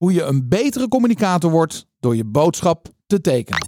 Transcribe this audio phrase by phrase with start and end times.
[0.00, 3.64] Hoe je een betere communicator wordt door je boodschap te tekenen.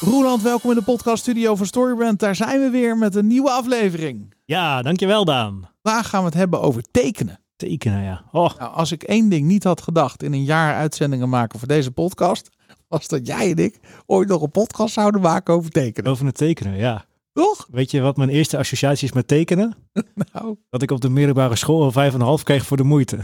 [0.00, 2.18] Roeland, welkom in de podcaststudio van Storybrand.
[2.18, 4.34] Daar zijn we weer met een nieuwe aflevering.
[4.44, 5.70] Ja, dankjewel Daan.
[5.82, 7.40] Vandaag gaan we het hebben over tekenen.
[7.56, 8.24] Tekenen, ja.
[8.32, 11.68] Oh, Nou, als ik één ding niet had gedacht in een jaar uitzendingen maken voor
[11.68, 12.50] deze podcast,
[12.88, 16.10] was dat jij en ik ooit nog een podcast zouden maken over tekenen.
[16.10, 17.04] over het tekenen, ja.
[17.34, 17.66] Toch?
[17.70, 19.74] Weet je wat mijn eerste associatie is met tekenen?
[20.32, 22.82] Nou, Dat ik op de middelbare school een vijf en een half kreeg voor de
[22.82, 23.18] moeite.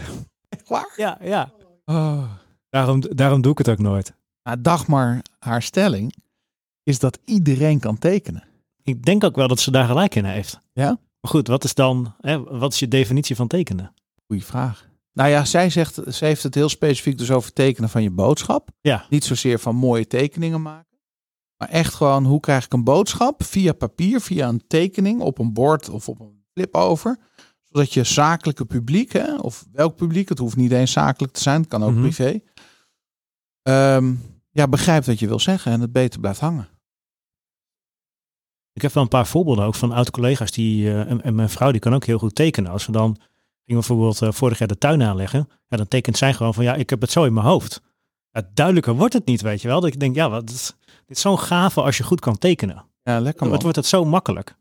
[0.48, 0.92] echt waar?
[0.96, 1.52] Ja, ja.
[1.84, 2.30] Oh.
[2.68, 4.14] Daarom, daarom doe ik het ook nooit.
[4.42, 6.14] Nou, Dagmar, haar stelling
[6.82, 8.44] is dat iedereen kan tekenen.
[8.82, 10.58] Ik denk ook wel dat ze daar gelijk in heeft.
[10.72, 10.86] Ja?
[11.20, 13.94] Maar goed, wat is dan, hè, wat is je definitie van tekenen?
[14.26, 14.88] Goeie vraag.
[15.12, 18.68] Nou ja, zij zegt, ze heeft het heel specifiek dus over tekenen van je boodschap.
[18.80, 19.04] Ja.
[19.08, 20.89] Niet zozeer van mooie tekeningen maken.
[21.60, 25.52] Maar echt gewoon, hoe krijg ik een boodschap via papier, via een tekening op een
[25.52, 27.18] bord of op een flip over.
[27.64, 31.60] Zodat je zakelijke publiek, hè, of welk publiek, het hoeft niet eens zakelijk te zijn,
[31.60, 32.00] het kan ook Mhm.
[32.00, 32.40] privé.
[33.62, 34.14] ehm,
[34.50, 36.68] ja, begrijpt wat je wil zeggen en het beter blijft hangen.
[38.72, 41.70] Ik heb wel een paar voorbeelden ook van oud-collega's die, eh, en, en mijn vrouw
[41.70, 42.70] die kan ook heel goed tekenen.
[42.72, 43.12] Als we dan
[43.64, 46.74] gingen bijvoorbeeld eh, vorig jaar de tuin aanleggen, ja, dan tekent zij gewoon van ja,
[46.74, 47.80] ik heb het zo in mijn hoofd.
[48.30, 49.80] Ja, duidelijker wordt het niet, weet je wel.
[49.80, 50.76] Dat ik denk, ja, wat,
[51.10, 52.86] dit is, zo'n gave als je goed kan tekenen.
[53.02, 53.52] Ja, lekker man.
[53.52, 54.56] Het wordt het zo makkelijk.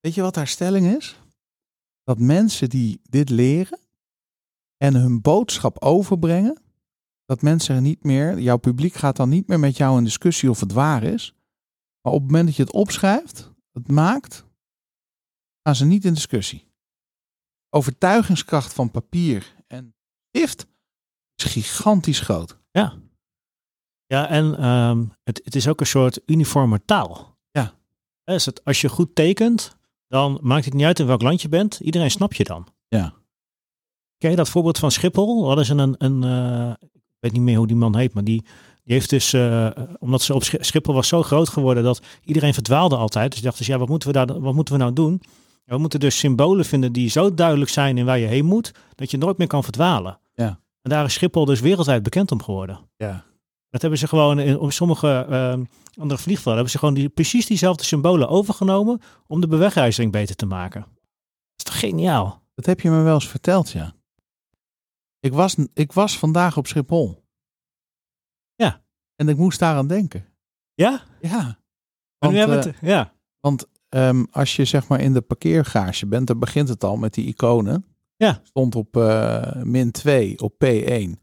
[0.00, 1.20] Weet je wat haar stelling is?
[2.02, 3.78] Dat mensen die dit leren
[4.76, 6.62] en hun boodschap overbrengen,
[7.24, 10.50] dat mensen er niet meer, jouw publiek gaat dan niet meer met jou in discussie
[10.50, 11.34] of het waar is.
[12.00, 14.44] Maar op het moment dat je het opschrijft, het maakt,
[15.62, 16.66] gaan ze niet in discussie.
[17.68, 19.94] Overtuigingskracht van papier en
[20.28, 20.66] stift
[21.34, 22.58] is gigantisch groot.
[22.70, 22.98] Ja.
[24.12, 27.36] Ja, en ehm, het, het is ook een soort uniforme taal.
[27.50, 27.72] Ja.
[28.24, 29.76] Dus het, als je goed tekent,
[30.08, 31.80] dan maakt het niet uit in welk land je bent.
[31.80, 32.66] Iedereen snapt je dan.
[32.88, 33.12] Ja.
[34.16, 35.46] Je dat voorbeeld van Schiphol?
[35.46, 38.42] Hadden ze een, een eh, ik weet niet meer hoe die man heet, maar die,
[38.84, 42.54] die heeft dus, eh, omdat ze op Schi- Schiphol was zo groot geworden dat iedereen
[42.54, 43.26] verdwaalde altijd.
[43.30, 45.22] Dus die dachten, ze, ja, wat moeten we daar, wat moeten we nou doen?
[45.64, 48.72] Ja, we moeten dus symbolen vinden die zo duidelijk zijn in waar je heen moet,
[48.94, 50.18] dat je nooit meer kan verdwalen.
[50.34, 50.60] Ja.
[50.82, 52.78] En daar is Schiphol dus wereldwijd bekend om geworden.
[52.96, 53.24] Ja.
[53.72, 55.52] Dat hebben ze gewoon in, op sommige eh,
[56.00, 60.46] andere vliegvelden hebben ze gewoon die, precies diezelfde symbolen overgenomen om de bewegwijzering beter te
[60.46, 60.80] maken.
[60.80, 60.90] Dat
[61.56, 62.42] is toch geniaal?
[62.54, 63.94] Dat heb je me wel eens verteld, ja.
[65.20, 67.24] Ik was, ik was vandaag op Schiphol.
[68.54, 68.82] Ja.
[69.16, 70.26] En ik moest daaraan denken.
[70.74, 71.02] Ja?
[71.20, 71.58] Ja.
[72.18, 73.12] Want, eh, het, ja.
[73.88, 77.26] Ehm, als je zeg maar in de parkeergarage bent, dan begint het al met die
[77.26, 77.84] iconen.
[78.16, 78.40] Ja.
[78.42, 81.21] Stond op eh, min 2 op P1.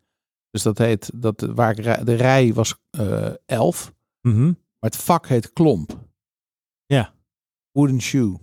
[0.50, 4.46] Dus dat heet, dat, waar ik de rij was eh 11, Mhm.
[4.46, 6.00] maar het vak heet klomp.
[6.86, 7.14] Ja.
[7.72, 8.40] Wooden shoe.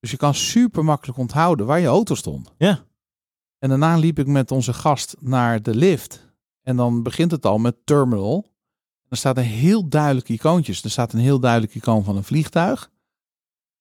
[0.00, 2.52] Dus je kan super makkelijk onthouden waar je auto stond.
[2.58, 2.84] Ja.
[3.58, 6.28] En daarna liep ik met onze gast naar de lift.
[6.62, 8.46] En dan begint het al met terminal.
[9.08, 10.82] Er staat een heel duidelijk icoontjes.
[10.84, 12.90] Er staat een heel duidelijk icoon van een vliegtuig.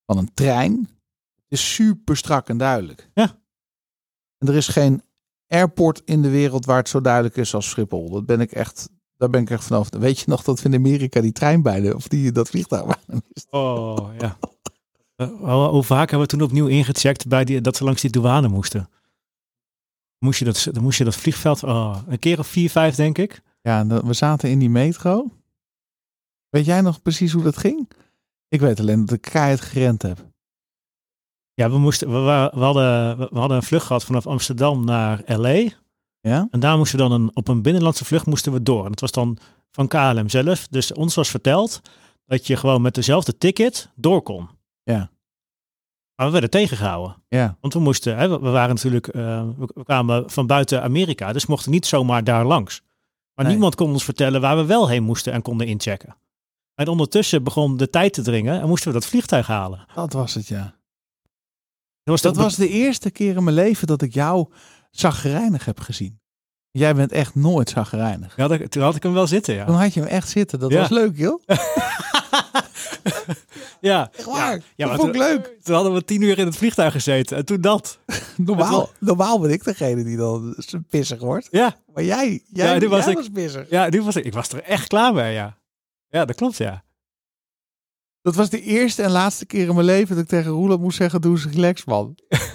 [0.05, 0.73] Van een trein.
[1.35, 3.09] Het is super strak en duidelijk.
[3.13, 3.39] Ja.
[4.37, 5.03] En er is geen
[5.49, 8.09] airport in de wereld waar het zo duidelijk is als Schiphol.
[8.09, 9.99] Dat ben ik echt, daar ben ik echt van over.
[9.99, 13.23] Weet je nog dat we in Amerika die trein bijden, of die, dat vliegtuig waren?
[13.49, 14.38] Oh, ja.
[15.15, 18.47] Eh, hoe vaak hebben we toen opnieuw ingecheckt bij die, dat ze langs die douane
[18.47, 18.89] moesten?
[20.19, 23.17] Moest je dat, dan moest je dat vliegveld, oh, een keer of vier, vijf denk
[23.17, 23.41] ik.
[23.61, 25.31] Ja, we zaten in die metro.
[26.49, 27.89] Weet jij nog precies hoe dat ging?
[28.47, 30.25] Ik weet alleen dat ik keihard gerend heb.
[31.59, 35.69] Ja, we, moesten, we, hadden, we hadden een vlucht gehad vanaf Amsterdam naar L.A.
[36.21, 36.47] Ja?
[36.51, 38.83] En daar moesten we dan een, op een binnenlandse vlucht moesten we door.
[38.83, 39.37] En dat was dan
[39.71, 40.67] van KLM zelf.
[40.67, 41.81] Dus ons was verteld
[42.25, 44.49] dat je gewoon met dezelfde ticket door kon.
[44.83, 45.09] Ja.
[46.15, 47.15] Maar we werden tegengehouden.
[47.27, 47.57] Ja.
[47.61, 51.33] Want we moesten, hè, we we waren natuurlijk, eh, we kwamen van buiten Amerika.
[51.33, 52.81] Dus we mochten niet zomaar daar langs.
[53.33, 53.53] Maar Nee.
[53.53, 56.15] niemand kon ons vertellen waar we wel heen moesten en konden inchecken.
[56.75, 59.85] En ondertussen begon de tijd te dringen en moesten we dat vliegtuig halen.
[59.95, 60.77] Dat was het, ja.
[62.03, 64.47] Dat was, Dat toch- was de eerste keer in mijn leven dat ik jou
[64.91, 66.19] zagrijnig heb gezien.
[66.71, 68.35] Jij bent echt nooit zagrijnig.
[68.35, 69.65] Ja, dat- toen had ik hem wel zitten, ja.
[69.65, 70.59] Toen had je hem echt zitten.
[70.59, 70.79] Dat Ja.
[70.79, 71.41] was leuk, joh.
[73.81, 74.62] ja, Echt waar.
[74.75, 75.56] Ja, maar vond ik toen- leuk.
[75.63, 78.00] Toen hadden we tien uur in het vliegtuig gezeten en toen dat.
[78.38, 80.56] Normaal, normaal ben ik degene die dan
[80.89, 81.47] pissig wordt.
[81.51, 83.69] Ja, Maar jij, jij, Ja, was ik- was pissig.
[83.69, 85.57] ja nu was ik, ik was er echt klaar mee, ja.
[86.09, 86.83] Ja, dat klopt, ja.
[88.29, 90.97] Dat was de eerste en laatste keer in mijn leven dat ik tegen Roeland moest
[90.97, 92.15] zeggen, doe eens relax, man.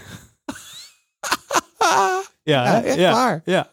[2.42, 3.42] Ja, Ja, echt ja, waar.
[3.44, 3.72] Ja.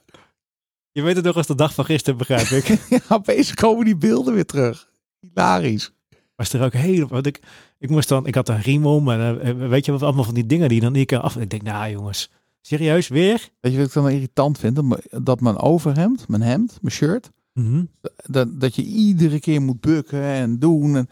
[0.92, 2.66] Je weet het nog als de dag van gisteren, begrijp ik.
[2.90, 4.90] ja, opeens komen die beelden weer terug.
[5.20, 5.92] Hilarisch.
[6.36, 7.08] was er ook heel...
[7.08, 7.40] Want ik,
[7.80, 10.34] ik moest dan, ik had een riem om en eh, weet je wat, allemaal van
[10.34, 11.36] die dingen die dan ik af.
[11.38, 12.30] Ik denk, nou jongens,
[12.62, 13.50] serieus weer?
[13.60, 14.76] Weet je wat ik dan irritant vind?
[14.76, 17.84] Dat mijn- Dat mijn overhemd, mijn hemd, mijn shirt, Mhm.
[18.26, 20.96] dat, dat je iedere keer moet bukken en doen.
[20.96, 21.10] En,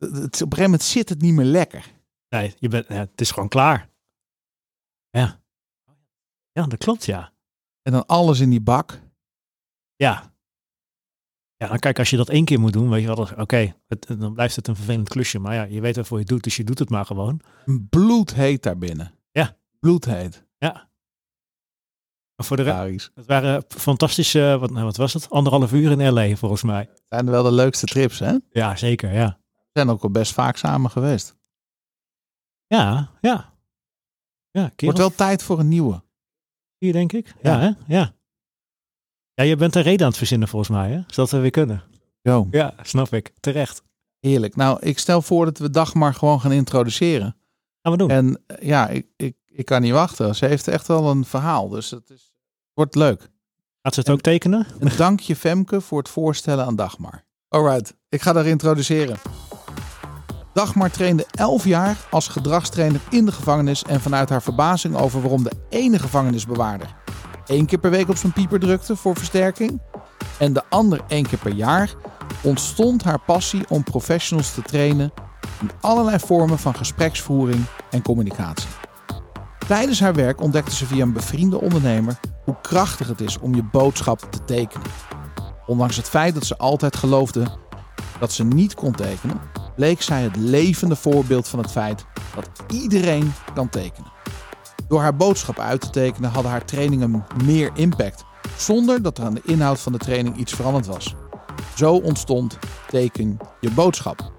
[0.00, 1.92] het, op een gegeven moment zit het niet meer lekker.
[2.28, 3.90] Nee, je bent, ja, het is gewoon klaar.
[5.10, 5.42] Ja.
[6.52, 7.32] Ja, dat klopt, ja.
[7.82, 9.00] En dan alles in die bak.
[9.96, 10.34] Ja.
[11.56, 13.76] Ja, dan kijk, als je dat één keer moet doen, weet je wel, oké,
[14.18, 15.38] dan blijft het een vervelend klusje.
[15.38, 17.40] Maar ja, je weet waarvoor je het doet, dus je doet het maar gewoon.
[17.90, 19.14] Bloedheet daarbinnen.
[19.30, 19.56] Ja.
[19.78, 20.48] Bloedheet.
[22.40, 25.30] Maar voor de rest, het waren fantastische, wat, nou, wat was het?
[25.30, 26.88] Anderhalf uur in LA, volgens mij.
[27.08, 28.36] Zijn wel de leukste trips, hè?
[28.50, 29.40] Ja, zeker, ja.
[29.72, 31.36] Zijn ook al best vaak samen geweest.
[32.66, 33.48] Ja, ja.
[34.50, 36.02] Ja, Wordt wel tijd voor een nieuwe.
[36.78, 37.34] vier, denk ik.
[37.42, 37.58] Ja, Ja.
[37.60, 37.94] hè?
[37.98, 38.12] Ja.
[39.34, 41.00] Ja, je bent een reden aan het verzinnen, volgens mij, hè?
[41.06, 41.82] Zodat we weer kunnen.
[42.22, 43.32] Zo, Ja, snap ik.
[43.40, 43.82] Terecht.
[44.20, 44.56] heerlijk.
[44.56, 47.36] Nou, ik stel voor dat we Dagmar gewoon gaan introduceren.
[47.82, 48.10] Gaan we doen.
[48.10, 50.34] En eh, ja, ik, ik, ik kan niet wachten.
[50.36, 52.32] Ze heeft echt wel een verhaal, dus het is,
[52.74, 53.30] wordt leuk.
[53.82, 54.66] Gaat ze het ook tekenen?
[54.80, 57.24] En dank je Femke voor het voorstellen aan Dagmar.
[57.48, 59.16] Alright, ik ga haar introduceren.
[60.52, 65.42] Dagmar trainde 11 jaar als gedragstrainer in de gevangenis en vanuit haar verbazing over waarom
[65.42, 66.98] de ene gevangenisbewaarder
[67.50, 69.80] één keer per week op zijn pieper drukte voor versterking
[70.38, 71.94] en de ander één keer per jaar,
[72.42, 75.12] ontstond haar passie om professionals te trainen
[75.60, 78.68] in allerlei vormen van gespreksvoering en communicatie.
[79.66, 83.62] Tijdens haar werk ontdekte ze via een bevriende ondernemer hoe krachtig het is om je
[83.62, 84.86] boodschap te tekenen.
[85.66, 87.46] Ondanks het feit dat ze altijd geloofde
[88.20, 89.40] dat ze niet kon tekenen,
[89.76, 94.12] bleek zij het levende voorbeeld van het feit dat iedereen kan tekenen.
[94.88, 98.24] Door haar boodschap uit te tekenen hadden haar trainingen meer impact,
[98.56, 101.14] zonder dat er aan de inhoud van de training iets veranderd was.
[101.76, 102.58] Zo ontstond
[102.88, 104.32] teken je boodschap.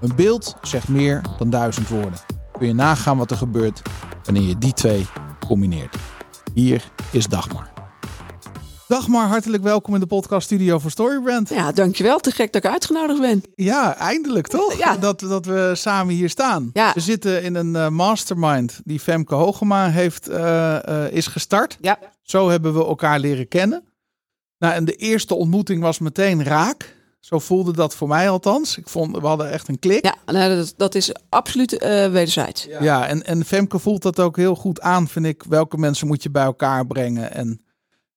[0.00, 2.18] Een beeld zegt meer dan duizend woorden.
[2.58, 3.82] Kun je nagaan wat er gebeurt
[4.24, 5.06] wanneer je die twee
[5.46, 5.96] combineert.
[6.54, 7.75] Hier is Dagmar.
[8.88, 11.48] Dagmar, hartelijk welkom in de podcaststudio van Storybrand.
[11.48, 12.18] Ja, dankjewel.
[12.18, 13.42] Te gek dat ik uitgenodigd ben.
[13.54, 14.78] Ja, eindelijk toch?
[14.78, 14.96] Ja.
[14.96, 16.70] Dat, dat we samen hier staan.
[16.72, 16.92] Ja.
[16.94, 21.78] We zitten in een eh, mastermind die Femke Hogema heeft, eh, eh, is gestart.
[21.80, 21.98] Ja.
[22.22, 23.84] Zo hebben we elkaar leren kennen.
[24.58, 26.94] Nou, en de eerste ontmoeting was meteen raak.
[27.20, 28.76] Zo voelde dat voor mij althans.
[28.76, 30.04] Ik vond, we hadden echt een klik.
[30.04, 31.70] Ja, nou, dat, dat is absoluut
[32.10, 32.66] wederzijds.
[32.80, 35.42] Ja, en, en Femke voelt dat ook heel goed aan, vind ik.
[35.48, 37.60] Welke mensen moet je bij elkaar brengen en,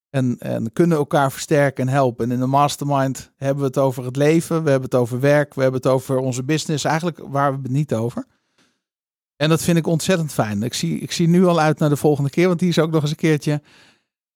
[0.09, 2.25] en, en kunnen elkaar versterken en helpen.
[2.25, 5.53] En in de mastermind hebben we het over het leven, we hebben het over werk,
[5.53, 6.83] we hebben het over onze business.
[6.83, 8.25] Eigenlijk waar we het niet over.
[9.35, 10.63] En dat vind ik ontzettend fijn.
[10.63, 12.91] Ik zie, ik zie nu al uit naar de volgende keer, want die is ook
[12.91, 13.61] nog eens een keertje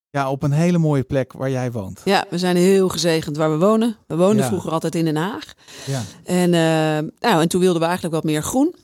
[0.10, 2.02] ja, op een hele mooie plek waar jij woont.
[2.06, 3.98] Ja, we zijn heel gezegend waar we wonen.
[4.08, 4.48] We woonden Ja.
[4.48, 5.54] vroeger altijd in Den Haag.
[5.86, 8.76] Ja, En, eh, nou, en toen wilden we eigenlijk wat meer groen.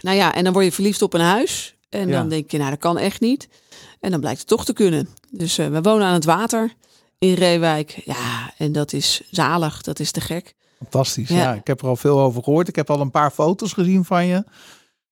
[0.00, 1.76] Nou ja, en dan word je verliefd op een huis.
[1.88, 2.18] En Ja.
[2.18, 3.48] dan denk je, nou, dat kan echt niet.
[4.00, 5.08] En dan blijkt het toch te kunnen.
[5.30, 6.74] Dus eh, we wonen aan het water
[7.18, 8.02] in Reewijk.
[8.04, 9.82] Ja, en dat is zalig.
[9.82, 10.54] Dat is te gek.
[10.78, 11.28] fantastisch.
[11.28, 11.36] Ja.
[11.36, 11.54] Ja.
[11.54, 12.68] ik heb er al veel over gehoord.
[12.68, 14.44] Ik heb al een paar foto's gezien van je.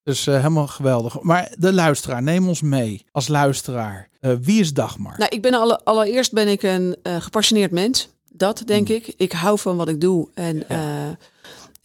[0.03, 1.21] Dus eh, helemaal geweldig.
[1.21, 4.09] Maar de luisteraar, neem ons mee als luisteraar.
[4.21, 5.15] Eh, wie is Dagmar?
[5.19, 8.09] Nou, ik ben alle, allereerst ben ik een gepassioneerd mens.
[8.33, 9.15] Dat denk ik.
[9.17, 10.29] Ik hou van wat ik doe.
[10.35, 10.67] En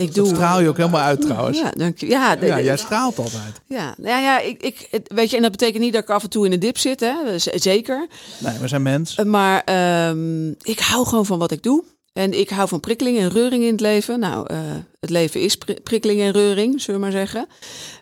[0.10, 0.34] ik dat doe.
[0.36, 1.58] straal je ook helemaal uit trouwens.
[1.58, 2.08] Ja, Ja, dank je.
[2.08, 3.62] Ja, de- jij straalt altijd.
[3.68, 6.30] ja, nou ja, ik, ik, weet je, en dat betekent niet dat ik af en
[6.30, 7.14] toe in de dip zit, hè?
[7.56, 8.08] Zeker.
[8.38, 9.16] Nee, we zijn mens.
[9.16, 11.84] Eh, Maar ehm, ik hou gewoon van wat ik doe.
[12.14, 14.20] En ik hou van prikkeling en reuring in het leven.
[14.20, 14.58] Nou, eh,
[15.00, 17.48] het leven is pri- prikkeling en reuring, zullen we maar zeggen.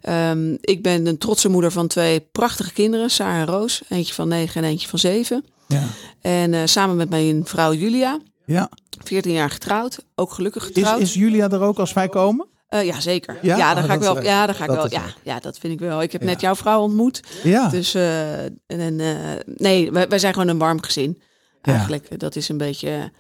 [0.02, 3.82] Ehm, ik ben een trotse moeder van twee prachtige kinderen, Sarah en Roos.
[3.90, 5.46] Eentje van negen en eentje van zeven.
[5.68, 5.84] Ja.
[6.22, 8.70] En eh, samen met mijn vrouw Julia, ja.
[9.04, 10.06] 14 jaar getrouwd.
[10.16, 11.02] Ook gelukkig Is, getrouwd.
[11.02, 12.48] is Julia er ook als wij komen?
[12.68, 13.38] Eh, ja, zeker.
[13.42, 13.58] Ja?
[13.58, 14.16] Ja, daar Oh, ga ik is wel.
[14.16, 14.24] leuk.
[14.24, 14.86] Ja, daar ga ik wel.
[14.86, 15.16] is Ja, leuk.
[15.24, 16.02] ja, dat vind ik wel.
[16.02, 16.28] Ik heb Ja.
[16.28, 17.22] net jouw vrouw ontmoet.
[17.44, 17.70] Ja.
[17.70, 19.16] Dus eh, en, eh,
[19.46, 21.22] nee, wij, wij zijn gewoon een warm gezin.
[21.62, 21.72] Ja.
[21.74, 23.12] Eigenlijk, dat is een beetje.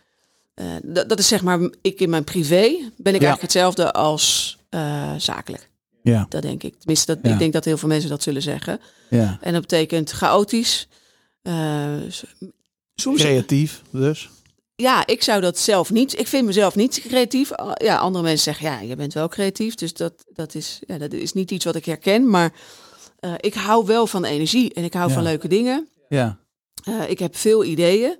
[0.83, 2.59] dat, is zeg maar, ik in mijn privé
[2.97, 4.57] ben ik eigenlijk hetzelfde als
[5.17, 5.69] zakelijk.
[6.03, 6.25] Ja.
[6.29, 6.75] Dat denk ik.
[6.77, 8.79] Tenminste, dat, ik denk dat heel veel mensen dat zullen zeggen.
[9.09, 9.37] ja.
[9.41, 10.87] En dat betekent chaotisch.
[12.95, 14.29] Soms, Creatief dus.
[14.81, 16.19] Ja, ik zou dat zelf niet.
[16.19, 17.51] Ik vind mezelf niet creatief.
[17.51, 19.75] Ah, Ja, andere mensen zeggen, ja, je bent wel creatief.
[19.75, 22.29] Dus dat, dat, is, ja, dat is niet iets wat ik herken.
[22.29, 22.51] Maar
[23.19, 25.13] eh, ik hou wel van energie en ik hou Ja.
[25.13, 25.87] van leuke dingen.
[26.09, 26.37] Ja.
[26.83, 28.17] Eh, ik heb veel ideeën.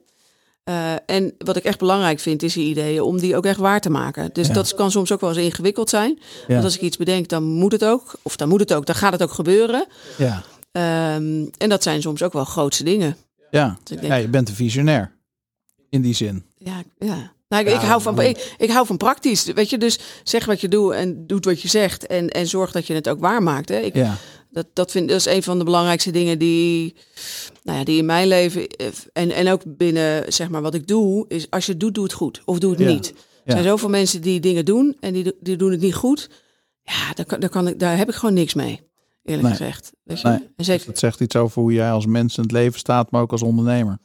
[0.63, 3.81] Eh, en wat ik echt belangrijk vind, is die ideeën om die ook echt waar
[3.81, 4.29] te maken.
[4.33, 4.53] Dus Ja.
[4.53, 6.19] dat kan soms ook wel eens ingewikkeld zijn.
[6.47, 6.53] Ja.
[6.53, 8.13] Want als ik iets bedenk, dan moet het ook.
[8.21, 9.85] Of dan moet het ook, dan gaat het ook gebeuren.
[10.17, 10.43] Ja.
[10.71, 13.17] Ehm, en dat zijn soms ook wel grootste dingen.
[13.51, 13.77] Ja.
[13.83, 15.19] Dus ik denk, ja, je bent een visionair.
[15.89, 16.45] In die zin.
[16.63, 19.43] Ja, ja, Nou, ik, ik Ja, hou van, ik, ik hou van praktisch.
[19.45, 22.07] Weet je, dus zeg wat je doet en doet wat je zegt.
[22.07, 23.69] En, en zorg dat je het ook waarmaakt.
[23.69, 23.77] Hè.
[23.79, 24.15] Ik, Ja,
[24.49, 26.95] dat, dat, vind, dat is een van de belangrijkste dingen die,
[27.63, 28.67] nou ja, die in mijn leven
[29.13, 32.03] en, en ook binnen zeg maar wat ik doe, is als je het doet, doe
[32.03, 32.41] het goed.
[32.45, 32.87] Of doe het Ja.
[32.87, 33.13] niet.
[33.45, 36.29] Er zijn zoveel mensen die dingen doen en die, die doen het niet goed.
[36.83, 38.89] Ja, daar, kan, daar, kan ik, daar heb ik gewoon niks mee.
[39.23, 39.57] Eerlijk Nee.
[39.57, 39.91] gezegd.
[40.03, 40.27] Weet je?
[40.27, 40.49] Nee.
[40.55, 43.21] En zeker, dat zegt iets over hoe jij als mens in het leven staat, maar
[43.21, 43.97] ook als ondernemer.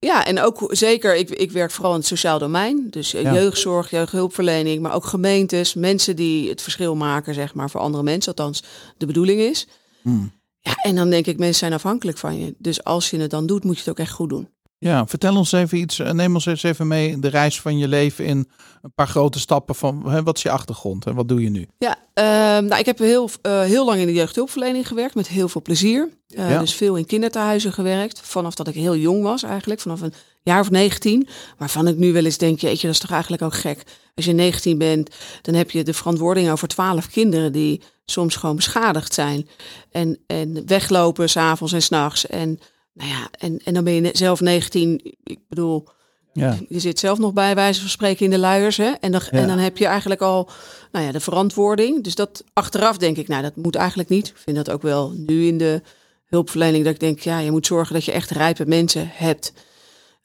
[0.00, 2.86] Ja, en ook zeker, ik, ik werk vooral in het sociaal domein.
[2.90, 3.34] Dus eh, Ja.
[3.34, 8.34] jeugdzorg, jeugdhulpverlening, maar ook gemeentes, mensen die het verschil maken, zeg maar, voor andere mensen.
[8.34, 8.62] Althans,
[8.96, 9.66] de bedoeling is.
[10.02, 10.32] Hmm.
[10.60, 12.54] Ja, en dan denk ik, mensen zijn afhankelijk van je.
[12.58, 14.48] Dus als je het dan doet, moet je het ook echt goed doen.
[14.80, 15.98] Ja, vertel ons even iets.
[15.98, 18.48] eh, Neem ons eens even mee de reis van je leven in
[18.82, 21.68] een paar grote stappen van hè, wat is je achtergrond en wat doe je nu?
[21.78, 25.48] Ja, ehm, nou, ik heb heel, eh, heel lang in de jeugdhulpverlening gewerkt, met heel
[25.48, 26.08] veel plezier.
[26.28, 26.58] Eh, Ja.
[26.58, 30.60] Dus veel in kinderthuizen gewerkt, vanaf dat ik heel jong was eigenlijk, vanaf een jaar
[30.60, 31.28] of 19.
[31.58, 33.82] Waarvan ik nu wel eens denk, jeetje, dat is toch eigenlijk ook gek.
[34.14, 35.10] Als je 19 bent,
[35.42, 39.48] dan heb je de verantwoording over 12 kinderen die soms gewoon beschadigd zijn.
[39.90, 42.26] En, en weglopen s'avonds en s'nachts.
[42.26, 42.58] En,
[42.92, 45.88] nou ja, en, en dan ben je zelf 19, ik bedoel...
[46.32, 48.76] Ja, Je zit zelf nog bij wijze van spreken in de luiers.
[48.76, 48.90] Hè?
[49.00, 49.38] En, dan, Ja.
[49.38, 50.50] en dan heb je eigenlijk al
[50.92, 52.04] nou ja, de verantwoording.
[52.04, 54.28] Dus dat achteraf denk ik, nou dat moet eigenlijk niet.
[54.28, 55.82] Ik vind dat ook wel nu in de
[56.26, 56.84] hulpverlening.
[56.84, 59.52] Dat ik denk, ja, je moet zorgen dat je echt rijpe mensen hebt.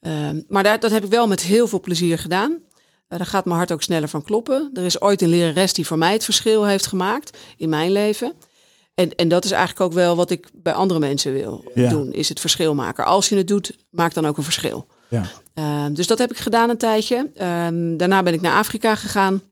[0.00, 2.58] Ehm, maar dat, dat heb ik wel met heel veel plezier gedaan.
[3.08, 4.70] Eh, daar gaat mijn hart ook sneller van kloppen.
[4.74, 8.32] Er is ooit een lerares die voor mij het verschil heeft gemaakt in mijn leven.
[8.94, 11.88] En, en dat is eigenlijk ook wel wat ik bij andere mensen wil Ja.
[11.88, 13.04] doen, is het verschil maken.
[13.04, 14.86] Als je het doet, maak dan ook een verschil.
[15.08, 15.22] ja.
[15.54, 17.30] Ehm, dus dat heb ik gedaan een tijdje.
[17.34, 19.42] Ehm, daarna ben ik naar Afrika gegaan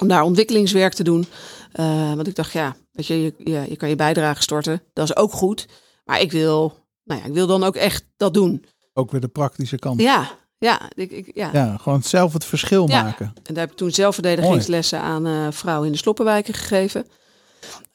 [0.00, 1.26] om daar ontwikkelingswerk te doen.
[1.72, 4.82] Eh, want ik dacht, ja, weet je, je, je, je kan je bijdrage storten.
[4.92, 5.66] Dat is ook goed.
[6.04, 6.74] Maar ik wil,
[7.04, 8.64] nou ja, ik wil dan ook echt dat doen.
[8.94, 10.00] Ook weer de praktische kant.
[10.00, 11.50] Ja, ja, ik, ik, ja.
[11.52, 13.02] Ja, gewoon zelf het verschil Ja.
[13.02, 13.26] maken.
[13.42, 17.06] En daar heb ik toen zelfverdedigingslessen aan eh, vrouwen in de sloppenwijken gegeven.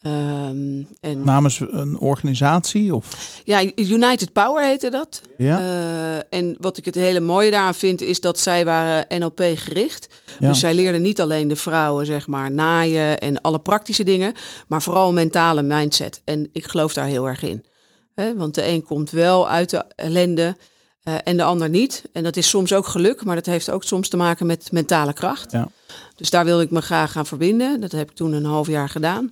[0.05, 5.21] Ehm, en Namens een organisatie of ja, United Power heette dat.
[5.37, 9.41] ja, Eh, en wat ik het hele mooie daaraan vind, is dat zij waren NLP
[9.55, 10.07] gericht.
[10.39, 10.47] ja.
[10.47, 14.33] Dus zij leerden niet alleen de vrouwen, zeg maar, naaien en alle praktische dingen,
[14.67, 16.21] maar vooral mentale mindset.
[16.25, 17.65] En ik geloof daar heel erg in.
[18.37, 20.57] Want de een komt wel uit de ellende
[21.03, 22.03] eh, en de ander niet.
[22.13, 25.13] En dat is soms ook geluk, maar dat heeft ook soms te maken met mentale
[25.13, 25.51] kracht.
[25.51, 25.67] Ja.
[26.15, 27.81] Dus daar wilde ik me graag gaan verbinden.
[27.81, 29.31] Dat heb ik toen een half jaar gedaan.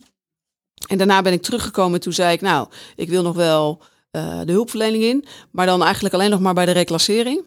[0.87, 1.99] En daarna ben ik teruggekomen.
[1.99, 5.25] Toen zei ik, nou, ik wil nog wel eh, de hulpverlening in.
[5.51, 7.45] Maar dan eigenlijk alleen nog maar bij de reclassering.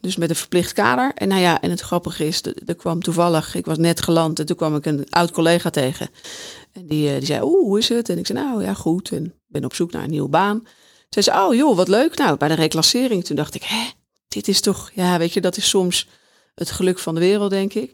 [0.00, 1.12] Dus met een verplicht kader.
[1.14, 4.46] En nou ja, en het grappige is, er kwam toevallig, ik was net geland en
[4.46, 6.08] toen kwam ik een oud collega tegen.
[6.72, 8.08] En die, eh, die zei, oeh, hoe is het?
[8.08, 9.10] En ik zei, nou ja, goed.
[9.10, 10.66] En ben op zoek naar een nieuwe baan.
[11.08, 12.16] Zei ze, oh joh, wat leuk.
[12.16, 13.24] Nou, bij de reclassering.
[13.24, 13.90] Toen dacht ik, hè,
[14.28, 16.08] dit is toch, ja, weet je, dat is soms
[16.54, 17.92] het geluk van de wereld, denk ik.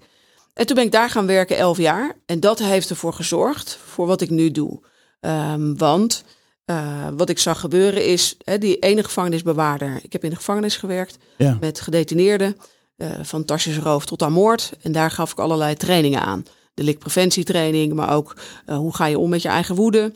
[0.55, 2.17] En toen ben ik daar gaan werken, elf jaar.
[2.27, 4.81] En dat heeft ervoor gezorgd, voor wat ik nu doe.
[5.21, 6.25] Ehm, want
[6.65, 9.99] eh, wat ik zag gebeuren is, hè, die ene gevangenisbewaarder.
[10.03, 11.57] Ik heb in de gevangenis gewerkt ja.
[11.61, 12.57] met gedetineerden.
[12.97, 14.73] eh, van tasjesroof tot aan moord.
[14.83, 16.45] En daar gaf ik allerlei trainingen aan.
[16.75, 20.15] De likpreventietraining, maar ook eh, hoe ga je om met je eigen woede.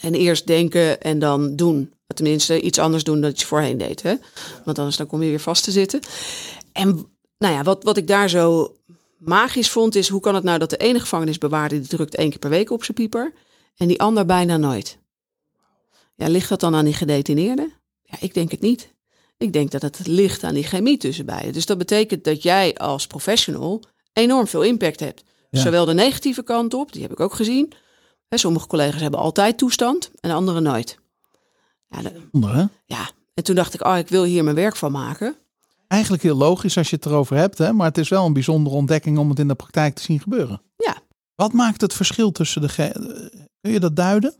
[0.00, 1.92] En eerst denken en dan doen.
[2.14, 4.02] Tenminste, iets anders doen dan je voorheen deed.
[4.02, 4.14] Hè?
[4.64, 6.00] Want anders dan kom je weer vast te zitten.
[6.72, 7.06] En
[7.38, 8.74] nou ja, wat, wat ik daar zo
[9.20, 12.38] magisch vond, is hoe kan het nou dat de ene gevangenisbewaarder die drukt één keer
[12.38, 13.32] per week op zijn pieper
[13.76, 14.98] en die ander bijna nooit?
[16.14, 17.72] Ja, ligt dat dan aan die gedetineerden?
[18.02, 18.94] Ja, ik denk het niet.
[19.36, 21.52] Ik denk dat het ligt aan die chemie tussen beiden.
[21.52, 25.22] Dus dat betekent dat jij als professional enorm veel impact hebt.
[25.50, 25.60] Ja.
[25.60, 27.72] Zowel de negatieve kant op, die heb ik ook gezien.
[28.28, 30.98] Hè, sommige collega's hebben altijd toestand en anderen nooit.
[31.88, 32.64] Ja, de- Bijzonder, hè?
[32.86, 33.10] ja.
[33.34, 35.36] En toen dacht ik, oh, ik wil hier mijn werk van maken.
[35.90, 37.72] Eigenlijk heel logisch als je het erover hebt, hè?
[37.72, 40.62] maar het is wel een bijzondere ontdekking om het in de praktijk te zien gebeuren.
[40.76, 40.96] Ja.
[41.34, 42.68] Wat maakt het verschil tussen de.
[42.68, 44.34] ge- Kun je dat duiden?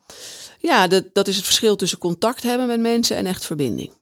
[0.59, 3.93] Ja, dat, dat is het verschil tussen contact hebben met mensen en echt verbinding.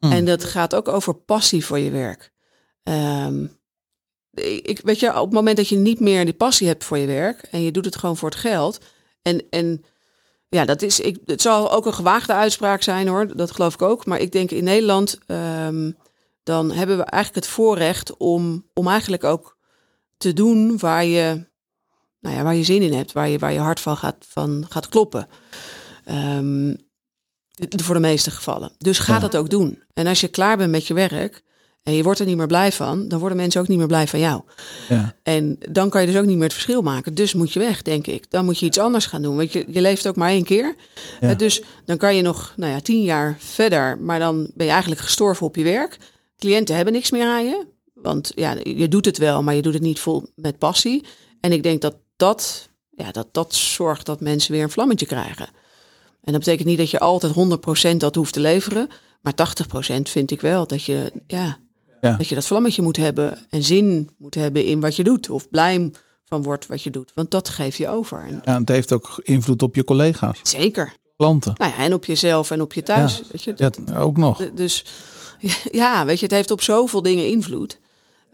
[0.00, 0.12] Hmm.
[0.12, 2.32] En dat gaat ook over passie voor je werk.
[2.82, 3.44] Ehm,
[4.62, 7.06] ik, weet je, op het moment dat je niet meer die passie hebt voor je
[7.06, 8.78] werk en je doet het gewoon voor het geld.
[9.22, 9.84] En, en
[10.48, 13.82] ja, dat is, ik, het zal ook een gewaagde uitspraak zijn hoor, dat geloof ik
[13.82, 14.06] ook.
[14.06, 15.90] Maar ik denk in Nederland, ehm,
[16.48, 19.56] dan hebben we eigenlijk het voorrecht om, om eigenlijk ook
[20.16, 21.46] te doen waar je,
[22.20, 24.66] nou ja, waar je zin in hebt, waar je, waar je hart van gaat, van
[24.68, 25.28] gaat kloppen.
[26.04, 26.74] Ehm,
[27.76, 28.72] voor de meeste gevallen.
[28.78, 29.18] Dus ga Ja.
[29.20, 29.82] dat ook doen.
[29.94, 31.42] En als je klaar bent met je werk
[31.82, 34.06] en je wordt er niet meer blij van, dan worden mensen ook niet meer blij
[34.08, 34.42] van jou.
[34.88, 35.14] Ja.
[35.22, 37.14] En dan kan je dus ook niet meer het verschil maken.
[37.14, 38.30] Dus moet je weg, denk ik.
[38.30, 39.36] Dan moet je iets anders gaan doen.
[39.36, 40.74] Want je, je leeft ook maar één keer.
[41.20, 41.28] Ja.
[41.30, 44.72] Eh, Dus dan kan je nog nou ja, tien jaar verder, maar dan ben je
[44.72, 45.98] eigenlijk gestorven op je werk.
[46.38, 47.66] Cliënten hebben niks meer aan je.
[47.94, 51.04] Want ja, je doet het wel, maar je doet het niet vol met passie.
[51.40, 55.48] En ik denk dat dat, ja, dat, dat zorgt dat mensen weer een vlammetje krijgen.
[56.22, 57.32] En dat betekent niet dat je altijd
[57.92, 58.88] 100% dat hoeft te leveren.
[59.20, 59.34] Maar
[59.98, 61.58] 80% vind ik wel dat je, ja,
[62.00, 62.16] Ja.
[62.16, 63.46] dat je dat vlammetje moet hebben.
[63.50, 65.30] En zin moet hebben in wat je doet.
[65.30, 65.90] Of blij
[66.24, 67.12] van wordt wat je doet.
[67.14, 68.24] Want dat geef je over.
[68.28, 70.94] En Ja, het heeft ook invloed op je collega's, zeker.
[71.16, 71.54] klanten.
[71.56, 73.22] Nou ja, en op jezelf en op je thuis.
[73.32, 73.52] Weet je?
[73.56, 74.50] Ja, ook nog.
[74.54, 74.84] Dus
[75.70, 77.78] ja, weet je, het heeft op zoveel dingen invloed.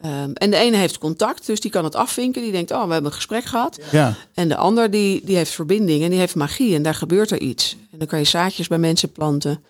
[0.00, 2.42] Ehm, en de ene heeft contact, dus die kan het afvinken.
[2.42, 3.78] Die denkt, oh, we hebben een gesprek gehad.
[3.90, 6.75] Ja, En de ander die, die heeft verbinding en die heeft magie.
[6.75, 7.76] En daar gebeurt er iets.
[7.90, 9.64] En dan kan je zaadjes bij mensen planten.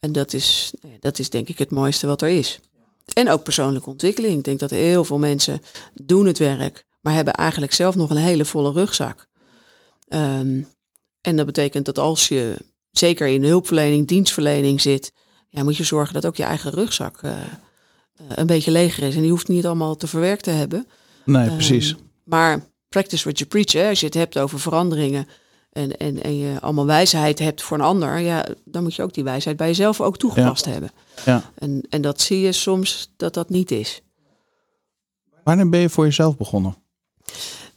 [0.00, 2.60] En dat is, dat is denk ik het mooiste wat er is.
[3.12, 4.38] En ook persoonlijke ontwikkeling.
[4.38, 8.16] Ik denk dat heel veel mensen doen het werk, maar hebben eigenlijk zelf nog een
[8.16, 9.26] hele volle rugzak.
[10.08, 10.62] Ehm,
[11.20, 12.56] en dat betekent dat als je
[12.90, 15.12] zeker in hulpverlening, dienstverlening zit,
[15.54, 17.38] ja, moet je zorgen dat ook je eigen rugzak eh, eh,
[18.28, 19.14] een beetje leger is.
[19.14, 20.86] En die hoeft niet allemaal te verwerkt te hebben.
[21.24, 21.90] nee, precies.
[21.90, 23.72] Ehm, maar practice what you preach.
[23.72, 23.88] Hè?
[23.88, 25.28] Als je het hebt over veranderingen
[25.72, 29.14] en, en, en je allemaal wijsheid hebt voor een ander, ja, dan moet je ook
[29.14, 30.90] die wijsheid bij jezelf ook toegepast hebben.
[31.24, 31.50] Ja.
[31.54, 34.02] En, en dat zie je soms dat dat niet is.
[35.44, 36.76] Wanneer ben je voor jezelf begonnen?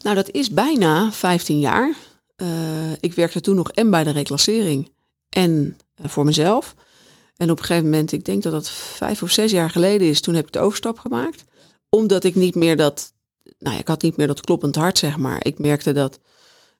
[0.02, 1.96] Nou, dat is bijna 15 jaar.
[2.36, 4.92] Eh, ik werkte toen nog en bij de reclassering
[5.30, 6.76] en voor mezelf.
[7.38, 10.22] En op een gegeven moment, ik denk dat dat vijf of zes jaar geleden is,
[10.22, 11.44] toen heb ik de overstap gemaakt.
[11.90, 13.14] Omdat ik niet meer dat,
[13.60, 15.46] nou ja, ik had niet meer dat kloppend hart, zeg maar.
[15.46, 16.20] Ik merkte dat,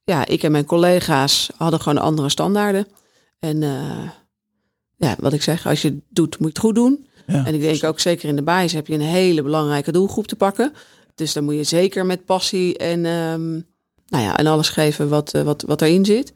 [0.04, 2.88] ja, ik en mijn collega's hadden gewoon andere standaarden.
[3.40, 4.10] En eh,
[4.96, 7.08] ja, wat ik zeg, als je het doet, moet je het goed doen.
[7.28, 7.46] Ja.
[7.46, 10.36] En ik denk ook zeker in de basis heb je een hele belangrijke doelgroep te
[10.36, 10.74] pakken.
[11.16, 13.52] Dus dan moet je zeker met passie en, ehm,
[14.08, 16.34] nou ja, en alles geven wat, eh, wat, wat erin zit.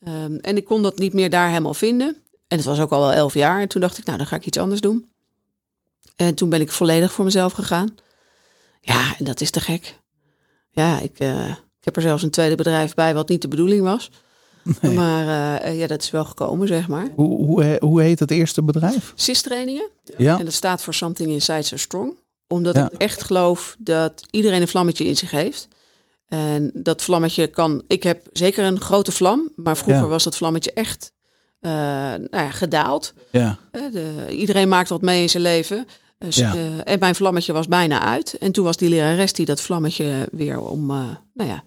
[0.00, 2.23] Ehm, en ik kon dat niet meer daar helemaal vinden.
[2.48, 3.60] En het was ook al wel elf jaar.
[3.60, 5.08] En toen dacht ik, nou, dan ga ik iets anders doen.
[6.16, 7.94] En toen ben ik volledig voor mezelf gegaan.
[8.80, 10.00] Ja, en dat is te gek.
[10.70, 13.82] Ja, ik, eh, ik heb er zelfs een tweede bedrijf bij, wat niet de bedoeling
[13.82, 14.10] was.
[14.80, 14.94] Nee.
[14.94, 15.26] Maar
[15.60, 17.08] eh, eh, ja, dat is wel gekomen, zeg maar.
[17.14, 19.12] Hoe, hoe, hoe heet het eerste bedrijf?
[19.14, 19.90] CIS-trainingen.
[20.18, 22.18] Ja, En dat staat voor Something Inside So Strong.
[22.46, 22.90] Omdat Ja.
[22.90, 25.68] ik echt geloof dat iedereen een vlammetje in zich heeft.
[26.28, 27.82] En dat vlammetje kan...
[27.86, 29.52] Ik heb zeker een grote vlam.
[29.56, 30.08] Maar vroeger Ja.
[30.08, 31.12] was dat vlammetje echt
[31.64, 33.12] eh, nou ja, gedaald.
[33.30, 35.86] ja, Eh, de, iedereen maakt wat mee in zijn leven.
[36.18, 36.54] Dus, Ja.
[36.84, 38.34] en mijn vlammetje was bijna uit.
[38.38, 40.86] En toen was die lerares die dat vlammetje weer om,
[41.34, 41.64] nou ja,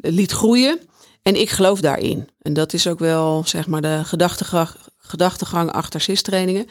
[0.00, 0.78] liet groeien.
[1.22, 2.28] En ik geloof daarin.
[2.38, 6.66] En dat is ook wel, zeg maar, de gedachtegang, gedachtegang achter CIS-trainingen.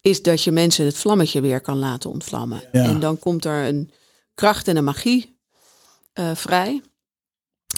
[0.00, 2.62] Is dat je mensen het vlammetje weer kan laten ontvlammen.
[2.72, 2.82] Ja.
[2.84, 3.90] En dan komt er een
[4.34, 5.38] kracht en een magie
[6.34, 6.82] vrij.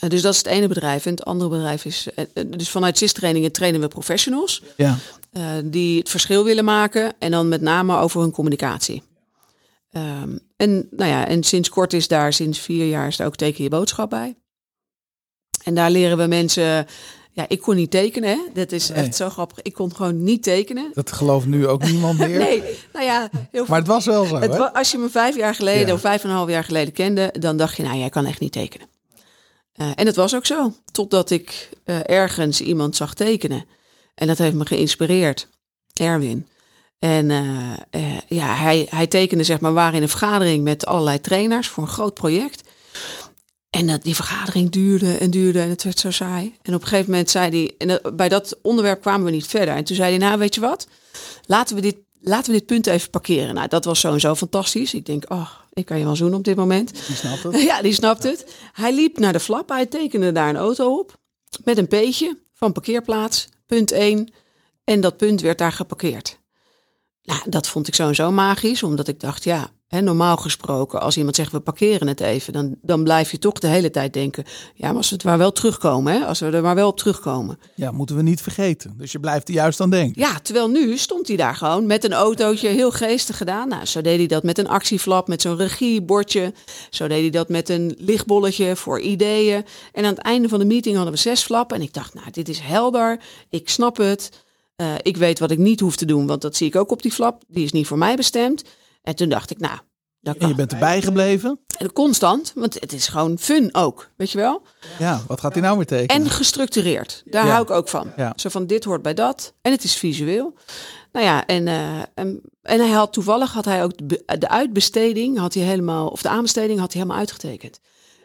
[0.00, 1.04] Eh, dus dat is het ene bedrijf.
[1.06, 2.06] En het andere bedrijf is...
[2.14, 4.98] eh, eh, dus vanuit CIS-trainingen trainen we professionals ja.
[5.64, 9.02] die het verschil willen maken en dan met name over hun communicatie.
[9.92, 13.36] Ehm, en, nou ja, en sinds kort is daar, sinds vier jaar, is daar ook
[13.36, 14.34] teken je boodschap bij.
[15.64, 16.86] En daar leren we mensen.
[17.32, 18.28] Ja, ik kon niet tekenen.
[18.30, 18.38] Hè?
[18.54, 18.98] Dat is Nee.
[18.98, 19.62] echt zo grappig.
[19.62, 20.90] Ik kon gewoon niet tekenen.
[20.94, 22.38] Dat gelooft nu ook niemand meer.
[22.38, 24.72] Nee, nou ja, heel Maar het was wel zo, het hè?
[24.72, 25.92] als je me vijf jaar geleden Ja.
[25.92, 28.40] of vijf en een half jaar geleden kende, dan dacht je, nou, jij kan echt
[28.40, 28.86] niet tekenen.
[29.81, 30.73] Eh, en het was ook zo.
[30.93, 33.64] Totdat ik eh, ergens iemand zag tekenen.
[34.14, 35.49] En dat heeft me geïnspireerd.
[35.93, 36.47] Erwin.
[36.99, 37.31] En
[37.90, 41.69] eh, ja, hij, hij tekende, zeg maar, we waren in een vergadering met allerlei trainers
[41.69, 42.62] voor een groot project.
[43.71, 46.55] En dat, die vergadering duurde en duurde en het werd zo saai.
[46.62, 49.47] En op een gegeven moment zei hij, en dat- bij dat onderwerp kwamen we niet
[49.47, 49.75] verder.
[49.75, 50.87] En toen zei hij, nou weet je wat,
[51.47, 53.55] laten we dit, laten we dit punt even parkeren.
[53.55, 54.95] Nou, dat was sowieso fantastisch.
[54.95, 57.06] Ik denk, oh, ik kan je wel zoenen op dit moment.
[57.06, 57.62] Die snapt het.
[57.70, 58.54] Ja, die snapt het.
[58.72, 61.18] Hij liep naar de flap, hij tekende daar een auto op.
[61.64, 64.33] Met een peetje van parkeerplaats, punt 1.
[64.85, 66.38] En dat punt werd daar geparkeerd.
[67.22, 71.37] Nou, dat vond ik sowieso magisch, omdat ik dacht, ja, hè, normaal gesproken, als iemand
[71.37, 74.87] zegt we parkeren het even, dan, dan blijf je toch de hele tijd denken, ja,
[74.88, 77.59] maar als we het maar wel terugkomen, hè, als we er maar wel op terugkomen.
[77.74, 78.94] Ja, moeten we niet vergeten.
[78.98, 80.22] Dus je blijft er juist aan denken.
[80.22, 83.68] Ja, terwijl nu stond hij daar gewoon met een autootje, heel geestig gedaan.
[83.68, 86.53] Nou, zo deed hij dat met een actieflap, met zo'n regiebordje.
[86.90, 89.64] Zo deed hij dat met een lichtbolletje voor ideeën.
[89.92, 91.76] En aan het einde van de meeting hadden we zes flappen.
[91.76, 93.20] En ik dacht, nou, dit is helder.
[93.48, 94.31] Ik snap het.
[94.76, 97.03] Eh, ik weet wat ik niet hoef te doen, want dat zie ik ook op
[97.03, 97.42] die flap.
[97.48, 98.62] Die is niet voor mij bestemd.
[99.02, 99.78] En toen dacht ik, nou,
[100.20, 101.60] dat En je bent erbij gebleven.
[101.78, 104.62] En constant, want het is gewoon fun ook, weet je wel?
[104.98, 106.24] Ja, wat gaat hij nou weer tekenen?
[106.24, 107.22] En gestructureerd.
[107.24, 107.50] Daar Ja.
[107.50, 108.12] hou ik ook van.
[108.16, 108.32] Ja.
[108.36, 109.54] Zo van dit hoort bij dat.
[109.62, 110.54] En het is visueel.
[111.12, 113.92] Nou ja, en, eh, en, en hij had toevallig had hij ook
[114.40, 117.80] de uitbesteding had hij helemaal, of de aanbesteding had hij helemaal uitgetekend.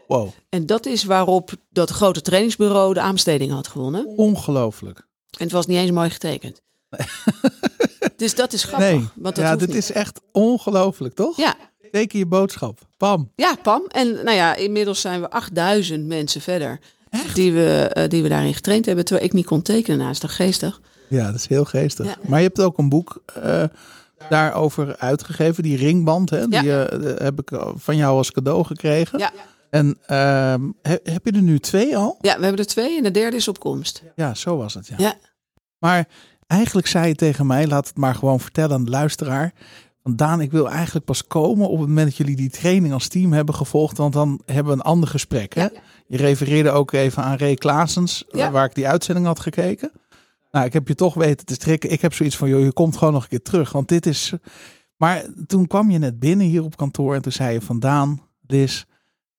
[0.08, 4.06] Wow, En dat is waarop dat grote trainingsbureau de aanbesteding had gewonnen.
[4.06, 4.98] ongelooflijk.
[5.38, 6.62] En het was niet eens mooi getekend.
[8.26, 8.90] Dus dat is grappig.
[8.90, 9.78] Nee, want dat ja, dit niet.
[9.78, 11.38] is echt ongelooflijk, toch?
[11.38, 11.56] Ja,
[11.92, 12.80] Teken je boodschap.
[12.98, 13.32] Pam.
[13.36, 13.84] ja, Pam.
[13.88, 16.80] En nou ja, inmiddels zijn we 8000 mensen verder.
[17.34, 19.98] Die we, eh, die we daarin getraind hebben, terwijl ik niet kon tekenen.
[19.98, 20.82] Nou, is toch geestig?
[21.10, 22.06] Ja, dat is heel geestig.
[22.06, 22.16] Ja.
[22.28, 23.64] Maar je hebt ook een boek eh,
[24.30, 25.64] daarover uitgegeven.
[25.64, 26.48] Die ringband, hè?
[26.48, 26.86] Die Ja.
[26.86, 29.20] eh, heb ik van jou als cadeau gekregen.
[29.20, 29.32] Ja.
[29.70, 32.18] En ehm, he- heb je er nu twee al?
[32.22, 34.04] Ja, we hebben er twee en de derde is op komst.
[34.16, 34.88] Ja, zo was het.
[34.88, 34.96] Ja.
[34.98, 35.14] Ja.
[35.78, 36.08] Maar
[36.48, 39.54] eigenlijk zei je tegen mij, laat het maar gewoon vertellen aan de luisteraar.
[40.02, 43.08] Want Daan, ik wil eigenlijk pas komen op het moment dat jullie die training als
[43.08, 43.98] team hebben gevolgd.
[43.98, 45.54] Want dan hebben we een ander gesprek.
[45.54, 45.62] Hè?
[45.62, 45.72] Ja.
[46.08, 48.52] Je refereerde ook even aan Ray Klaasens, Ja.
[48.52, 49.92] waar ik die uitzending had gekeken.
[50.52, 51.92] Nou, ik heb je toch weten te strikken.
[51.92, 53.72] Ik heb zoiets van, joh, je komt gewoon nog een keer terug.
[53.72, 54.34] Want dit is...
[54.98, 58.22] Maar toen kwam je net binnen hier op kantoor en toen zei je van Daan,
[58.48, 58.84] Liz,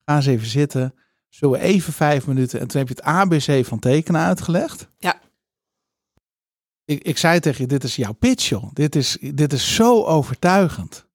[0.04, 0.94] ga eens even zitten.
[1.28, 2.60] Zullen we even vijf minuten.
[2.60, 4.88] En toen heb je het ABC van tekenen uitgelegd.
[4.98, 5.20] Ja.
[6.86, 8.70] Ik, ik zei tegen je, dit is jouw pitch, joh.
[8.72, 11.06] Dit is, dit is zo overtuigend.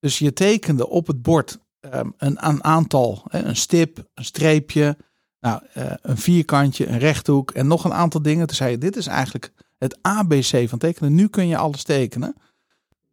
[0.00, 4.96] Dus je tekende op het bord ehm, een, een aantal, een stip, een streepje,
[5.40, 8.46] nou, eh, een vierkantje, een rechthoek en nog een aantal dingen.
[8.46, 11.14] Toen zei je, dit is eigenlijk het ABC van tekenen.
[11.14, 12.36] Nu kun je alles tekenen.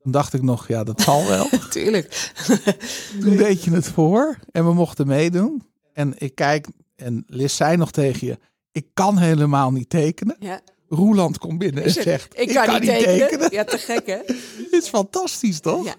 [0.01, 1.49] Toen dacht ik nog, ja, dat zal wel.
[1.69, 2.31] Tuurlijk.
[3.21, 5.63] Toen deed je het voor en we mochten meedoen.
[5.93, 8.37] En ik kijk en Liz zei nog tegen je,
[8.71, 10.35] ik kan helemaal niet tekenen.
[10.39, 10.61] Ja.
[10.95, 13.51] Roeland komt binnen en zegt, ik kan, niet tekenen.
[13.51, 14.19] Ja, te gek hè?
[14.57, 15.85] Dit is fantastisch, toch?
[15.85, 15.95] Ja.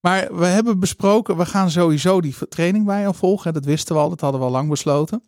[0.00, 3.52] Maar we hebben besproken, we gaan sowieso die training bij jou volgen.
[3.52, 5.22] Dat wisten we al, dat hadden we al lang besloten.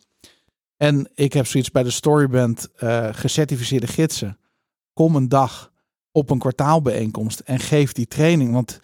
[0.77, 4.37] En ik heb zoiets bij de Storyband eh gecertificeerde gidsen.
[4.93, 5.71] Kom een dag
[6.11, 8.53] op een kwartaalbijeenkomst en geef die training.
[8.53, 8.79] Want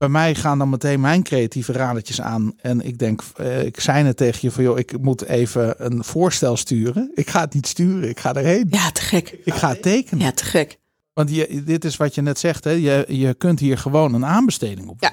[0.00, 2.52] bij mij gaan dan meteen mijn creatieve radertjes aan.
[2.56, 6.04] En ik denk, eh, ik zei het tegen je van, joh, ik moet even een
[6.04, 7.10] voorstel sturen.
[7.14, 8.66] Ik ga het niet sturen, ik ga erheen.
[8.70, 9.38] Ja, te gek.
[9.44, 10.24] Ik ga het tekenen.
[10.24, 10.78] Ja, te gek.
[11.12, 12.70] Want je, dit is wat je net zegt, hè?
[12.70, 14.96] Je, je kunt hier gewoon een aanbesteding op.
[15.00, 15.12] Ja.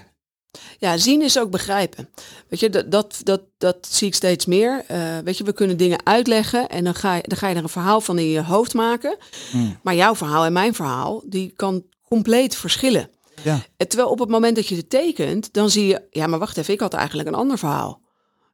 [0.78, 2.10] Ja, zien is ook begrijpen.
[2.48, 4.84] Weet je, dat, dat, dat, dat zie ik steeds meer.
[4.88, 7.64] Eh, weet je, we kunnen dingen uitleggen en dan ga, je, dan ga je er
[7.64, 9.18] een verhaal van in je hoofd maken.
[9.54, 9.80] Mm.
[9.84, 13.10] Maar jouw verhaal en mijn verhaal, die kan compleet verschillen.
[13.44, 13.66] Ja.
[13.78, 16.74] Terwijl op het moment dat je het tekent, dan zie je, ja, maar wacht even,
[16.74, 18.02] ik had eigenlijk een ander verhaal.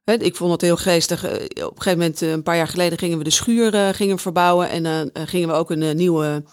[0.04, 1.24] Ik vond het heel geestig.
[1.24, 1.32] Eh,
[1.66, 4.16] Op een gegeven moment, eh, een paar jaar geleden, gingen we de schuur eh, gingen
[4.16, 4.68] we verbouwen.
[4.68, 6.44] En dan gingen we ook een nieuwe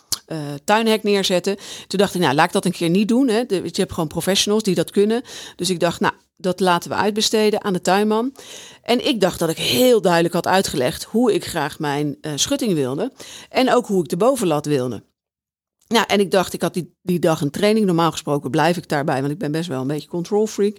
[0.64, 1.58] tuinhek neerzetten.
[1.88, 3.28] Toen dacht ik, nou, laat ik dat een keer niet doen.
[3.28, 3.38] Hè.
[3.48, 5.22] Je hebt gewoon professionals die dat kunnen.
[5.56, 8.36] Dus ik dacht, nou, dat laten we uitbesteden aan de tuinman.
[8.82, 13.12] En ik dacht dat ik heel duidelijk had uitgelegd hoe ik graag mijn schutting wilde.
[13.50, 15.04] En ook hoe ik de bovenlat wilde.
[15.92, 17.86] Nou, en ik dacht, ik had die, die dag een training.
[17.86, 20.78] Normaal gesproken blijf ik daarbij, want ik ben best wel een beetje control freak.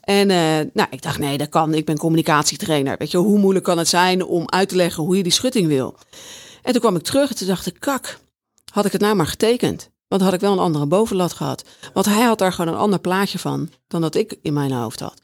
[0.00, 1.74] En eh, nou, ik dacht, nee, dat kan.
[1.74, 2.96] Ik ben communicatietrainer.
[2.98, 5.66] Weet je, hoe moeilijk kan het zijn om uit te leggen hoe je die schutting
[5.66, 5.96] wil?
[6.62, 8.18] En toen kwam ik terug en toen dacht ik, kak,
[8.72, 9.90] had ik het nou maar getekend.
[10.08, 11.64] Want had ik wel een andere bovenlat gehad.
[11.92, 15.00] Want hij had daar gewoon een ander plaatje van dan dat ik in mijn hoofd
[15.00, 15.22] had.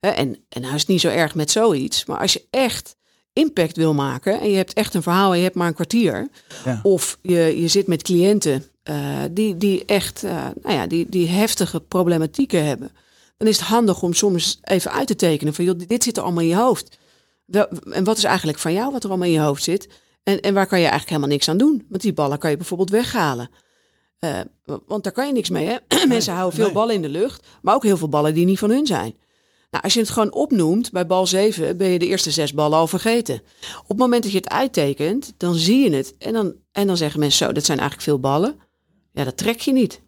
[0.00, 2.04] En, en nou is niet zo erg met zoiets.
[2.04, 2.96] Maar als je echt
[3.32, 6.28] impact wil maken en je hebt echt een verhaal en je hebt maar een kwartier.
[6.64, 6.80] Ja.
[6.82, 11.28] Of je, je zit met cliënten eh, die, die echt eh, nou ja, die, die
[11.28, 12.90] heftige problematieken hebben.
[13.36, 16.22] Dan is het handig om soms even uit te tekenen van joh, dit zit er
[16.22, 16.98] allemaal in je hoofd.
[17.90, 19.88] En wat is eigenlijk van jou wat er allemaal in je hoofd zit?
[20.22, 21.86] En, en waar kan je eigenlijk helemaal niks aan doen?
[21.88, 23.50] Want die ballen kan je bijvoorbeeld weghalen.
[24.18, 24.40] Eh,
[24.86, 25.66] want daar kan je niks mee.
[25.66, 25.76] Hè?
[26.06, 26.74] Mensen houden veel nee.
[26.74, 29.14] ballen in de lucht, maar ook heel veel ballen die niet van hun zijn.
[29.70, 32.78] Nou, als je het gewoon opnoemt, bij bal 7 ben je de eerste zes ballen
[32.78, 33.42] al vergeten.
[33.82, 36.14] Op het moment dat je het uittekent, dan zie je het.
[36.18, 38.54] En dan, en dan zeggen mensen zo, dat zijn eigenlijk veel ballen.
[39.12, 40.02] Ja, dat trek je niet.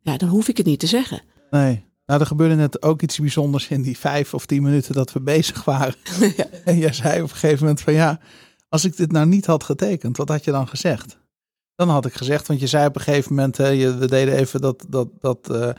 [0.00, 1.22] Ja, dan hoef ik het niet te zeggen.
[1.50, 1.86] Nee.
[2.06, 5.20] Nou, er gebeurde net ook iets bijzonders in die vijf of tien minuten dat we
[5.20, 5.94] bezig waren.
[6.36, 6.46] Ja.
[6.64, 8.20] En jij zei op een gegeven moment van ja,
[8.68, 11.18] als ik dit nou niet had getekend, wat had je dan gezegd?
[11.74, 14.34] Dan had ik gezegd, want je zei op een gegeven moment, hè, je, we deden
[14.34, 15.70] even dat, dat, dat eh,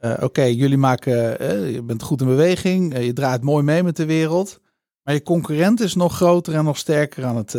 [0.00, 3.82] eh, oké, jullie maken, eh, je bent goed in beweging, eh, je draait mooi mee
[3.82, 4.60] met de wereld.
[5.02, 7.50] Maar je concurrent is nog groter en nog sterker aan het.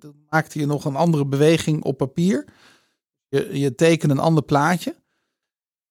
[0.00, 2.44] toen maakte je nog een andere beweging op papier.
[3.28, 4.94] Je, je tekende een ander plaatje.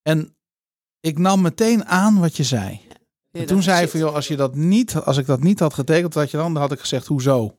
[0.02, 0.36] En
[1.00, 2.82] ik nam meteen aan wat je zei.
[3.32, 5.74] En toen zei je van, joh, als, je dat niet, als ik dat niet had
[5.74, 6.54] getekend, had je dan?
[6.54, 7.58] Dan had ik gezegd, hoezo?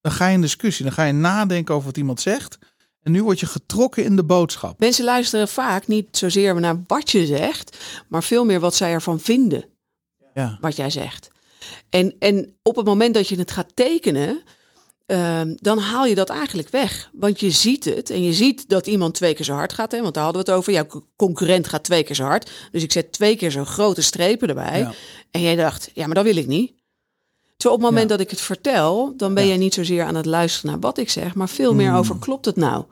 [0.00, 2.58] Dan ga je in discussie, dan ga je nadenken over wat iemand zegt.
[3.06, 4.78] En nu word je getrokken in de boodschap.
[4.78, 7.76] Mensen luisteren vaak niet zozeer naar wat je zegt,
[8.08, 9.64] maar veel meer wat zij ervan vinden,
[10.34, 11.28] Ja, wat jij zegt.
[11.90, 14.42] En, en op het moment dat je het gaat tekenen,
[15.06, 17.10] ehm, dan haal je dat eigenlijk weg.
[17.12, 19.92] Want je ziet het en je ziet dat iemand twee keer zo hard gaat.
[19.92, 20.02] Hè?
[20.02, 20.72] Want daar hadden we het over.
[20.72, 22.50] Jouw co- concurrent gaat twee keer zo hard.
[22.72, 24.78] Dus ik zet twee keer zo'n grote strepen erbij.
[24.78, 24.92] Ja.
[25.30, 26.74] En jij dacht, ja, maar dat wil ik niet.
[27.56, 28.16] Terwijl op het moment Ja.
[28.16, 29.48] dat ik het vertel, dan ben Ja.
[29.48, 31.96] jij niet zozeer aan het luisteren naar wat ik zeg, maar veel meer Mm.
[31.96, 32.84] over klopt het nou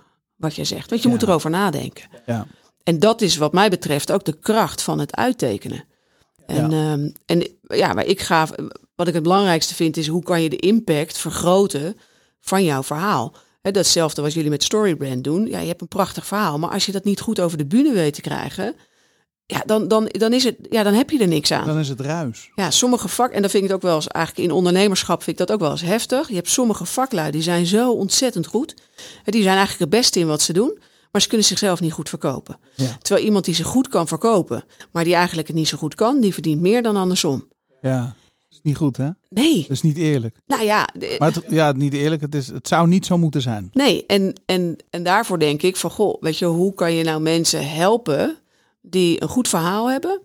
[0.45, 0.91] wat jij zegt.
[0.91, 1.15] Want je Ja.
[1.15, 2.09] moet erover nadenken.
[2.27, 2.47] ja.
[2.83, 5.85] en dat is wat mij betreft ook de kracht van het uittekenen.
[6.47, 6.99] En, ja.
[7.27, 8.49] en ja, maar ik ga,
[8.95, 11.97] wat ik het belangrijkste vind, is hoe kan je de impact vergroten
[12.41, 13.35] van jouw verhaal.
[13.63, 15.47] He, datzelfde wat jullie met Storybrand doen.
[15.47, 17.93] Ja, je hebt een prachtig verhaal, maar als je dat niet goed over de bühne
[17.93, 18.75] weet te krijgen,
[19.47, 21.67] ja, dan, dan, dan, is het, ja, dan heb je er niks aan.
[21.67, 22.51] Dan is het ruis.
[22.55, 25.41] Ja, sommige vak, en dan vind ik het ook wel eens, eigenlijk in ondernemerschap vind
[25.41, 26.29] ik dat ook wel eens heftig.
[26.29, 28.75] Je hebt sommige vaklui, die zijn zo ontzettend goed.
[29.25, 30.79] Die zijn eigenlijk het beste in wat ze doen,
[31.13, 32.59] maar ze kunnen zichzelf niet goed verkopen.
[32.75, 32.97] Ja.
[33.03, 36.21] Terwijl iemand die zich goed kan verkopen, maar die eigenlijk het niet zo goed kan,
[36.21, 37.49] die verdient meer dan andersom.
[37.81, 39.09] Ja, dat is niet goed hè?
[39.29, 39.61] Nee.
[39.61, 40.37] Dat is niet eerlijk.
[40.47, 42.23] Nou ja, Maar het, ja, niet eerlijk.
[42.23, 43.71] Het, is, het zou niet zo moeten zijn.
[43.73, 47.21] Nee, en, en, en daarvoor denk ik van, goh, weet je, hoe kan je nou
[47.21, 48.39] mensen helpen
[48.87, 50.21] die een goed verhaal hebben?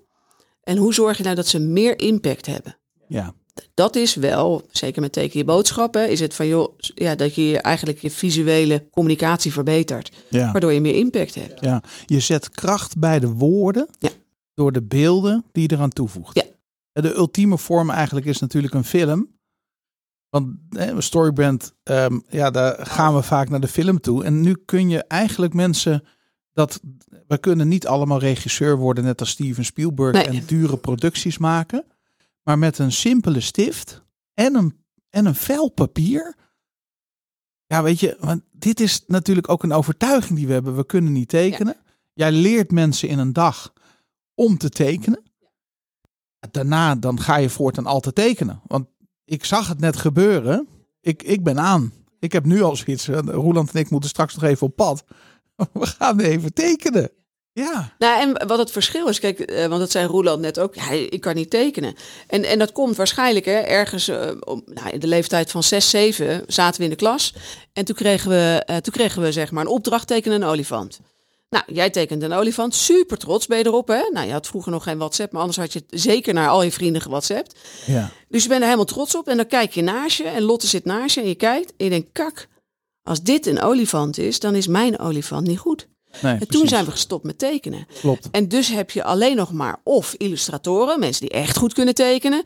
[0.64, 2.78] En hoe zorg je nou dat ze meer impact hebben?
[3.08, 3.34] Ja,
[3.74, 7.60] Dat is wel, zeker met teken je boodschappen, is het van, joh, ja, dat je
[7.62, 10.12] eigenlijk je visuele communicatie verbetert.
[10.30, 10.52] ja.
[10.52, 11.60] Waardoor je meer impact hebt.
[11.66, 11.84] ja.
[12.06, 14.10] Je zet kracht bij de woorden Ja.
[14.54, 16.36] door de beelden die je eraan toevoegt.
[16.36, 16.44] Ja.
[17.02, 19.38] De ultieme vorm eigenlijk is natuurlijk een film.
[20.30, 24.24] Want eh, Storybrand, ehm, ja, daar gaan we vaak naar de film toe.
[24.24, 26.04] En nu kun je eigenlijk mensen
[26.60, 26.80] dat
[27.28, 30.26] we kunnen niet allemaal regisseur worden, net als Steven Spielberg Nee.
[30.26, 31.86] en dure producties maken.
[32.44, 34.78] Maar met een simpele stift en een,
[35.10, 36.36] en een vel papier.
[37.66, 40.76] Ja, weet je, want dit is natuurlijk ook een overtuiging die we hebben.
[40.76, 41.76] We kunnen niet tekenen.
[42.14, 43.74] Jij leert mensen in een dag
[44.34, 45.24] om te tekenen.
[46.52, 48.62] Daarna dan ga je voortaan altijd tekenen.
[48.68, 48.88] Want
[49.26, 50.68] ik zag het net gebeuren.
[51.02, 51.94] Ik, ik ben aan.
[52.20, 53.08] Ik heb nu al zoiets.
[53.08, 55.04] Roeland en ik moeten straks nog even op pad.
[55.74, 57.12] We gaan even tekenen.
[57.54, 60.76] Ja, Nou, en wat het verschil is, kijk, eh, want dat zei Roeland net ook,
[60.76, 61.96] ja, ik kan niet tekenen.
[62.28, 65.90] En, en dat komt waarschijnlijk hè, ergens eh, om, nou, in de leeftijd van 6,
[65.90, 67.34] 7 zaten we in de klas.
[67.74, 71.00] En toen kregen we, eh, toen kregen we zeg maar een opdracht tekenen een olifant.
[71.50, 73.88] Nou, jij tekent een olifant, super trots ben je erop.
[73.88, 74.10] Hè?
[74.12, 76.64] Nou, je had vroeger nog geen WhatsApp, maar anders had je het zeker naar al
[76.64, 77.60] je vrienden gewhatsappt.
[77.86, 80.42] ja, Dus je bent er helemaal trots op en dan kijk je naast je en
[80.42, 82.48] Lotte zit naast je en je kijkt en je denkt, kak,
[83.04, 85.88] als dit een olifant is, dan is mijn olifant niet goed.
[86.22, 86.70] nee, En toen precies.
[86.70, 87.88] zijn we gestopt met tekenen.
[88.00, 88.28] Klopt.
[88.32, 92.44] En dus heb je alleen nog maar of illustratoren, mensen die echt goed kunnen tekenen,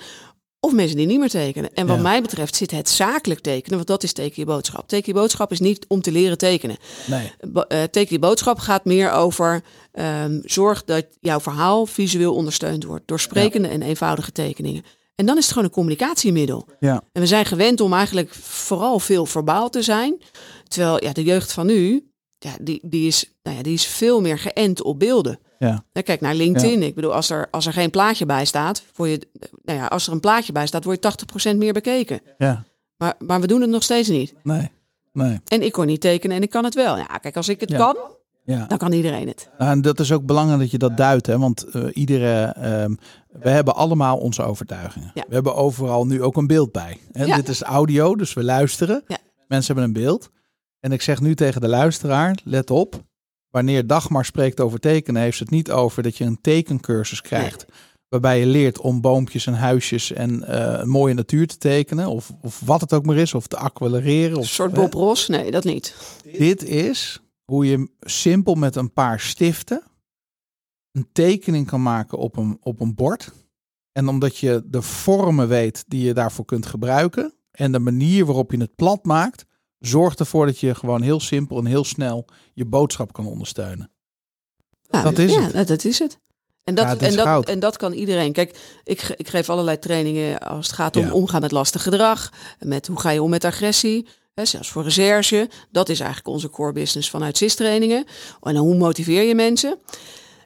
[0.60, 1.74] of mensen die niet meer tekenen.
[1.74, 2.02] En wat Ja.
[2.02, 4.88] mij betreft zit het zakelijk tekenen, want dat is teken je boodschap.
[4.88, 6.78] Teken je boodschap is niet om te leren tekenen.
[7.08, 12.34] Nee, Bo- eh, teken je boodschap gaat meer over ehm, zorg dat jouw verhaal visueel
[12.36, 14.84] ondersteund wordt door sprekende en eenvoudige tekeningen.
[15.16, 16.68] En dan is het gewoon een communicatiemiddel.
[16.80, 20.22] ja, En we zijn gewend om eigenlijk vooral veel verbaal te zijn.
[20.68, 22.08] Terwijl ja, de jeugd van nu,
[22.40, 25.40] ja, die, die, is, nou ja, die is veel meer geënt op beelden.
[25.60, 26.84] ja, kijk naar LinkedIn.
[26.84, 29.28] Ik bedoel, als er, als er geen plaatje bij staat, word je,
[29.64, 32.22] nou ja, als er een plaatje bij staat, word je 80% meer bekeken.
[32.38, 32.64] ja.
[32.98, 34.34] Maar, maar we doen het nog steeds niet.
[34.44, 34.70] Nee,
[35.12, 35.40] nee.
[35.48, 36.98] En ik kon niet tekenen en ik kan het wel.
[36.98, 37.78] Ja, kijk, als ik het Ja.
[37.78, 37.98] kan,
[38.46, 38.66] Ja.
[38.66, 39.50] dan kan iedereen het.
[39.58, 41.38] En dat is ook belangrijk dat je dat duidt, hè?
[41.38, 42.96] want eh, iedere, ehm,
[43.28, 45.12] we hebben allemaal onze overtuigingen.
[45.14, 45.24] Ja.
[45.28, 46.98] We hebben overal nu ook een beeld bij.
[47.12, 47.24] Hè?
[47.26, 47.36] Ja.
[47.36, 49.04] Dit is audio, dus we luisteren.
[49.48, 50.30] Mensen hebben een beeld.
[50.80, 53.04] En ik zeg nu tegen de luisteraar, let op,
[53.50, 57.66] wanneer Dagmar spreekt over tekenen, heeft ze het niet over dat je een tekencursus krijgt.
[58.10, 62.08] Waarbij je leert om boompjes en huisjes en eh, een mooie natuur te tekenen.
[62.08, 63.34] Of, of wat het ook maar is.
[63.34, 64.32] Of te aquarelleren.
[64.32, 64.78] Een Of, soort hè.
[64.78, 65.28] Bob Ross?
[65.28, 65.96] Nee, dat niet.
[66.38, 69.84] Dit is hoe je simpel met een paar stiften
[70.92, 73.32] een tekening kan maken op een, op een bord.
[73.92, 78.52] En omdat je de vormen weet die je daarvoor kunt gebruiken en de manier waarop
[78.52, 79.46] je het plat maakt,
[79.80, 83.92] zorgt ervoor dat je gewoon heel simpel en heel snel je boodschap kan ondersteunen.
[84.90, 85.54] Nou, Dat is ja, het.
[85.54, 86.20] dat, dat is het.
[86.64, 88.32] En dat, Ja, en, dat, en dat kan iedereen.
[88.32, 91.14] Kijk, ik, ik geef allerlei trainingen als het gaat om Ja.
[91.14, 92.32] omgaan met lastig gedrag.
[92.60, 94.08] Met hoe ga je om met agressie.
[94.42, 95.50] Zelfs voor recherche.
[95.72, 98.06] Dat is eigenlijk onze core business vanuit CIS-trainingen.
[98.42, 99.80] En dan hoe motiveer je mensen?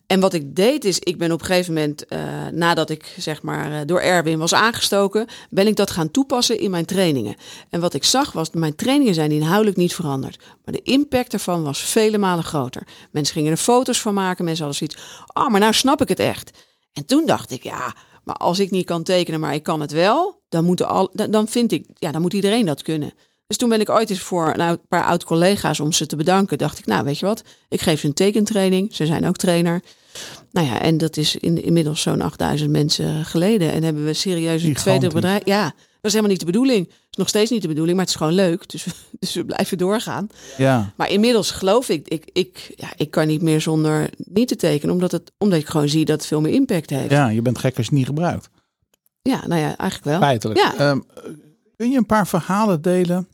[0.08, 3.42] En wat ik deed is, ik ben op een gegeven moment, eh, nadat ik zeg
[3.42, 7.36] maar eh, door Erwin was aangestoken, ben ik dat gaan toepassen in mijn trainingen.
[7.70, 10.44] En wat ik zag was, mijn trainingen zijn inhoudelijk niet veranderd.
[10.66, 12.88] Maar de impact ervan was vele malen groter.
[13.12, 16.20] Mensen gingen er foto's van maken, mensen hadden zoiets, ah, maar nou snap ik het
[16.20, 16.52] echt.
[16.94, 19.92] En toen dacht ik, ja, maar als ik niet kan tekenen, maar ik kan het
[19.92, 23.14] wel, dan, moeten al, dan vind ik, ja, dan moet iedereen dat kunnen.
[23.48, 26.58] Dus toen ben ik ooit eens voor nou, een paar oud-collega's om ze te bedanken.
[26.58, 28.96] Dacht ik, nou weet je wat, ik geef ze een tekentraining.
[28.96, 29.82] Ze zijn ook trainer.
[30.52, 33.72] Nou ja, en dat is in, inmiddels zo'n 8000 mensen geleden.
[33.72, 35.46] En hebben we serieus een tweede bedrijf.
[35.46, 36.88] Ja, dat is helemaal niet de bedoeling.
[36.88, 38.70] is nog steeds niet de bedoeling, maar het is gewoon leuk.
[38.70, 38.86] Dus,
[39.20, 40.28] dus we blijven doorgaan.
[40.58, 44.56] Ja, Maar inmiddels geloof ik, ik, ik, ja, ik kan niet meer zonder niet te
[44.56, 44.94] tekenen.
[44.94, 47.12] Omdat, het, omdat ik gewoon zie dat het veel meer impact heeft.
[47.12, 48.50] Ja, ja, je bent gek als je het niet gebruikt.
[49.22, 50.20] nou ja, eigenlijk wel.
[50.20, 50.60] Feitelijk.
[50.60, 50.76] Ja.
[50.76, 51.00] Ehm,
[51.76, 53.28] kun je een paar verhalen delen?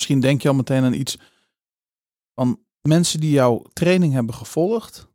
[0.00, 1.16] Misschien denk je al meteen aan iets
[2.34, 5.08] van mensen die jouw training hebben gevolgd,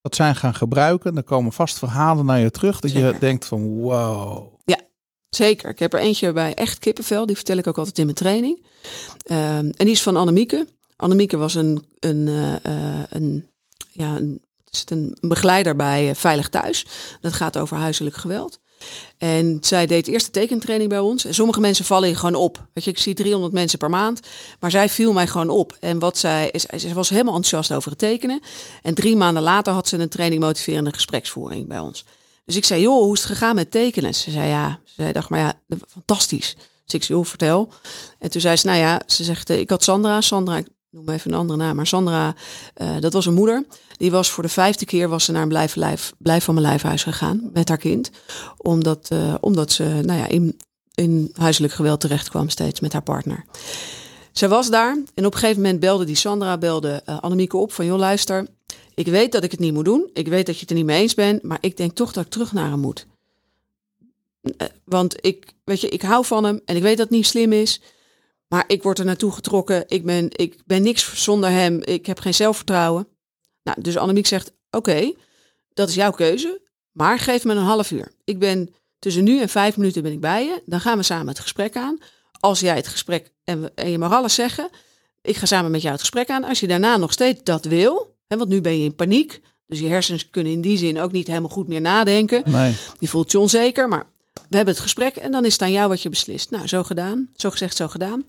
[0.00, 1.14] dat zijn gaan gebruiken.
[1.14, 4.58] Dan komen vast verhalen naar je terug dat je denkt van wow.
[5.30, 5.70] Zeker.
[5.70, 7.26] Ik heb er eentje bij echt kippenvel.
[7.26, 8.66] Die vertel ik ook altijd in mijn training.
[9.22, 10.66] Ehm, en die is van Annemieke.
[10.96, 12.28] Annemieke was een, een,
[12.62, 13.48] eh, een,
[13.90, 14.42] ja, een,
[14.84, 16.86] een begeleider bij eh, Veilig Thuis.
[17.20, 18.59] Dat gaat over huiselijk geweld.
[19.18, 21.24] En zij deed eerst de tekentraining bij ons.
[21.24, 22.66] En sommige mensen vallen je gewoon op.
[22.72, 24.20] Weet je, ik zie 300 mensen per maand.
[24.60, 25.76] Maar zij viel mij gewoon op.
[25.80, 28.40] En wat zij, ze was helemaal enthousiast over het tekenen.
[28.82, 32.04] En drie maanden later had ze een training motiverende gespreksvoering bij ons.
[32.44, 34.14] Dus ik zei, joh, hoe is het gegaan met tekenen?
[34.14, 36.54] Ze zei, ja, ze dacht, maar ja, fantastisch.
[36.84, 37.72] Dus ik zei, joh, vertel.
[38.18, 41.38] En toen zei ze, nou ja, ze zegt, ik had Sandra, Sandra, noem even een
[41.38, 42.34] andere naam, maar Sandra,
[42.74, 43.64] eh, dat was een moeder.
[43.96, 46.66] Die was voor de vijfde keer was ze naar een blijf, lijf, blijf van mijn
[46.66, 48.10] lijfhuis gegaan met haar kind.
[48.56, 50.58] Omdat, eh, omdat ze, nou ja, in,
[50.94, 53.44] in huiselijk geweld terecht kwam steeds met haar partner.
[54.32, 57.72] Zij was daar en op een gegeven moment belde die Sandra, belde uh, Annemieke op
[57.72, 58.46] van, joh, luister,
[58.94, 60.10] ik weet dat ik het niet moet doen.
[60.12, 62.24] Ik weet dat je het er niet mee eens bent, maar ik denk toch dat
[62.24, 63.06] ik terug naar hem moet.
[64.84, 67.52] Want ik, weet je, ik hou van hem en ik weet dat het niet slim
[67.52, 67.80] is.
[68.50, 69.84] Maar ik word er naartoe getrokken.
[69.86, 71.80] Ik ben, ik ben niks zonder hem.
[71.82, 73.08] Ik heb geen zelfvertrouwen.
[73.62, 75.12] Nou, dus Annemiek zegt, oké,
[75.74, 76.60] dat is jouw keuze.
[76.92, 78.12] Maar geef me een half uur.
[78.24, 80.62] Ik ben tussen nu en vijf minuten ben ik bij je.
[80.66, 81.98] Dan gaan we samen het gesprek aan.
[82.40, 84.68] Als jij het gesprek, en, we- en je mag alles zeggen.
[85.22, 86.44] Ik ga samen met jou het gesprek aan.
[86.44, 88.16] Als je daarna nog steeds dat wil.
[88.26, 89.40] Hè, want nu ben je in paniek.
[89.66, 92.42] Dus je hersens kunnen in die zin ook niet helemaal goed meer nadenken.
[92.50, 92.74] Nee.
[92.98, 94.06] Je voelt je onzeker, maar
[94.50, 96.50] we hebben het gesprek en dan is het aan jou wat je beslist.
[96.50, 97.28] Nou, zo gedaan.
[97.36, 98.24] Zo gezegd, zo gedaan.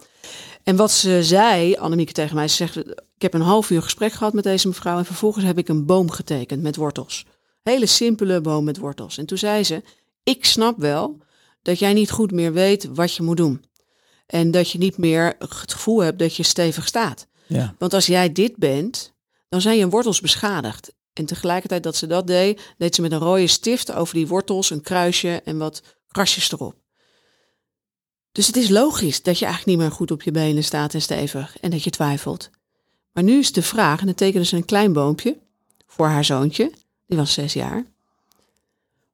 [0.64, 2.78] En wat ze zei, Annemieke tegen mij, ze zegt,
[3.16, 5.86] ik heb een half uur gesprek gehad met deze mevrouw en vervolgens heb ik een
[5.86, 7.26] boom getekend met wortels.
[7.64, 9.18] Hele simpele boom met wortels.
[9.18, 9.84] En toen zei ze,
[10.24, 11.18] ik snap wel
[11.62, 13.66] dat jij niet goed meer weet wat je moet doen.
[14.26, 17.28] En dat je niet meer het gevoel hebt dat je stevig staat.
[17.48, 17.76] Ja.
[17.78, 19.14] Want als jij dit bent,
[19.50, 20.94] dan zijn je wortels beschadigd.
[21.14, 24.70] En tegelijkertijd dat ze dat deed, deed ze met een rode stift over die wortels
[24.70, 26.76] een kruisje en wat krasjes erop.
[28.32, 31.02] Dus het is logisch dat je eigenlijk niet meer goed op je benen staat en
[31.02, 32.50] stevig en dat je twijfelt.
[33.12, 35.38] Maar nu is de vraag, en dan tekende ze een klein boompje
[35.86, 36.71] voor haar zoontje,
[37.06, 37.86] die was zes jaar.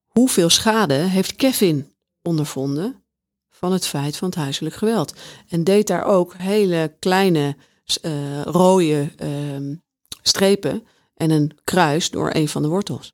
[0.08, 3.04] Hoeveel schade heeft Kevin ondervonden
[3.50, 5.14] van het feit van het huiselijk geweld?
[5.48, 7.56] En deed daar ook hele kleine
[8.02, 9.76] eh, rode ehm,
[10.22, 13.14] strepen en een kruis door een van de wortels.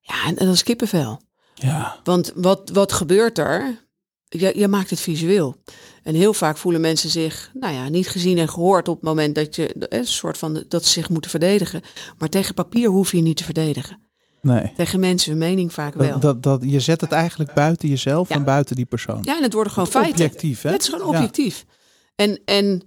[0.00, 1.20] Ja, en, en dat is kippenvel.
[1.60, 2.00] Ja.
[2.04, 3.88] Want wat, wat gebeurt er?
[4.28, 5.56] Je, je maakt het visueel.
[6.02, 9.34] En heel vaak voelen mensen zich nou ja, niet gezien en gehoord op het moment
[9.34, 11.82] dat je eh, een soort van dat ze zich moeten verdedigen.
[12.18, 14.08] Maar tegen papier hoef je niet te verdedigen.
[14.42, 14.72] Nee.
[14.76, 16.10] Tegen mensen hun mening vaak wel.
[16.10, 18.34] Dat, dat, dat, je zet het eigenlijk buiten jezelf Ja.
[18.34, 19.20] en buiten die persoon.
[19.22, 20.24] Ja, en het worden gewoon feiten.
[20.24, 20.70] Objectief, hè?
[20.70, 21.18] Het is gewoon Ja.
[21.18, 21.64] objectief.
[22.14, 22.82] En, en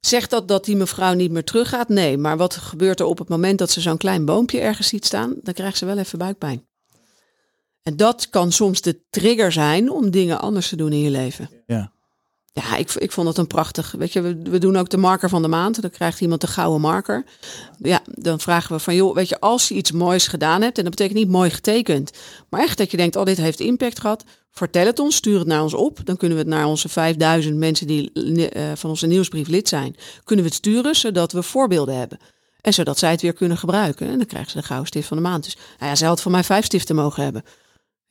[0.00, 1.88] zegt dat dat die mevrouw niet meer teruggaat?
[1.88, 5.04] Nee, maar wat gebeurt er op het moment dat ze zo'n klein boompje ergens ziet
[5.06, 5.34] staan?
[5.42, 6.66] Dan krijgt ze wel even buikpijn.
[7.82, 11.50] En dat kan soms de trigger zijn om dingen anders te doen in je leven.
[11.66, 11.92] Ja.
[12.54, 13.94] Ja, ik, ik vond het een prachtig.
[13.98, 15.80] Weet je, we, we doen ook de marker van de maand.
[15.82, 17.24] Dan krijgt iemand de gouden marker.
[17.78, 20.84] Ja, dan vragen we van, joh, weet je, als je iets moois gedaan hebt, en
[20.84, 22.10] dat betekent niet mooi getekend,
[22.48, 25.46] maar echt dat je denkt, oh, dit heeft impact gehad, vertel het ons, stuur het
[25.46, 26.00] naar ons op.
[26.04, 29.96] Dan kunnen we het naar onze 5000 mensen die eh, van onze nieuwsbrief lid zijn,
[30.24, 32.18] kunnen we het sturen, zodat we voorbeelden hebben.
[32.60, 34.08] En zodat zij het weer kunnen gebruiken.
[34.08, 35.44] En dan krijgen ze de gouden stift van de maand.
[35.44, 37.42] Dus nou ja, zij had van mij vijf stiften mogen hebben.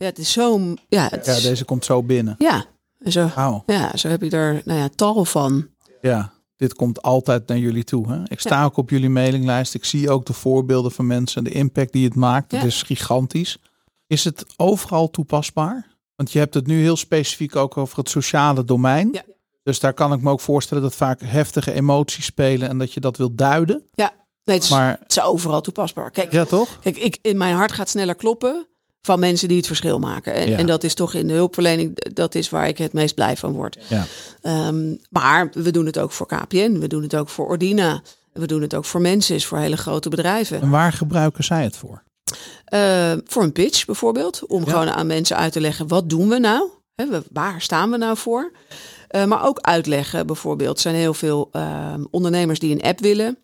[0.01, 0.59] Ja, het is zo.
[0.89, 2.35] Ja, het Ja, deze komt zo binnen.
[2.37, 2.65] ja,
[2.99, 3.29] en zo,
[3.65, 5.67] ja, zo heb ik er nou ja, tal van.
[6.01, 8.11] Ja, dit komt altijd naar jullie toe.
[8.11, 8.21] Hè?
[8.27, 9.73] Ik sta ook op jullie mailinglijst.
[9.73, 12.51] Ik zie ook de voorbeelden van mensen, de impact die het maakt.
[12.51, 12.67] Het Ja.
[12.67, 13.57] is gigantisch.
[14.07, 15.87] Is het overal toepasbaar?
[16.15, 19.09] Want je hebt het nu heel specifiek ook over het sociale domein.
[19.11, 19.23] Ja.
[19.63, 22.99] Dus daar kan ik me ook voorstellen dat vaak heftige emoties spelen en dat je
[22.99, 23.83] dat wilt duiden.
[23.95, 24.07] Nee,
[24.55, 26.11] het is, Maar het is overal toepasbaar.
[26.11, 26.79] Kijk, ja, toch?
[26.79, 28.67] Kijk, ik, in mijn hart gaat sneller kloppen
[29.01, 30.33] van mensen die het verschil maken.
[30.33, 30.57] En, Ja.
[30.57, 33.51] en dat is toch in de hulpverlening, dat is waar ik het meest blij van
[33.53, 33.77] word.
[33.89, 34.05] Ja.
[34.41, 38.01] Ehm, maar we doen het ook voor KPN, we doen het ook voor Ordina,
[38.33, 40.61] we doen het ook voor mensen, voor hele grote bedrijven.
[40.61, 42.03] En waar gebruiken zij het voor?
[42.65, 44.71] Eh, voor een pitch bijvoorbeeld, om Ja.
[44.71, 46.69] gewoon aan mensen uit te leggen, wat doen we nou?
[46.95, 48.51] Hè, we- waar staan we nou voor?
[49.07, 50.75] Eh, maar ook uitleggen bijvoorbeeld.
[50.75, 53.37] Er zijn heel veel ehm, ondernemers die een app willen.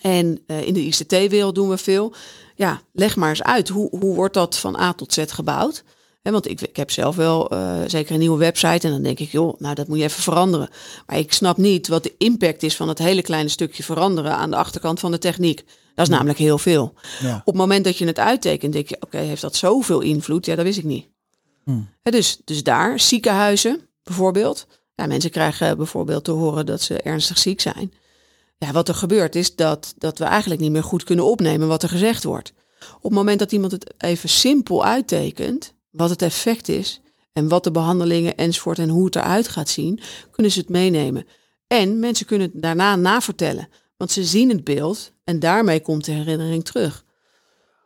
[0.00, 2.14] En eh, in de ICT-wereld doen we veel.
[2.54, 3.68] Ja, leg maar eens uit.
[3.68, 5.84] Hoe, hoe wordt dat van A tot Z gebouwd?
[6.22, 8.86] Hè, want ik, ik heb zelf wel eh, zeker een nieuwe website.
[8.86, 10.68] En dan denk ik, joh, nou dat moet je even veranderen.
[11.06, 14.50] Maar ik snap niet wat de impact is van het hele kleine stukje veranderen aan
[14.50, 15.64] de achterkant van de techniek.
[15.94, 16.94] Dat is namelijk heel veel.
[17.20, 17.36] Ja.
[17.36, 20.46] Op het moment dat je het uittekent, denk je, oké, heeft dat zoveel invloed?
[20.46, 21.08] Ja, dat wist ik niet.
[21.64, 21.88] Hmm.
[22.02, 24.66] Dus, dus daar, ziekenhuizen bijvoorbeeld.
[24.94, 27.92] Ja, mensen krijgen bijvoorbeeld te horen dat ze ernstig ziek zijn.
[28.58, 31.82] Ja, wat er gebeurt is dat, dat we eigenlijk niet meer goed kunnen opnemen wat
[31.82, 32.52] er gezegd wordt.
[32.96, 37.00] Op het moment dat iemand het even simpel uittekent, wat het effect is
[37.32, 40.00] en wat de behandelingen enzovoort en hoe het eruit gaat zien,
[40.30, 41.26] kunnen ze het meenemen.
[41.66, 46.12] En mensen kunnen het daarna navertellen, want ze zien het beeld en daarmee komt de
[46.12, 47.04] herinnering terug.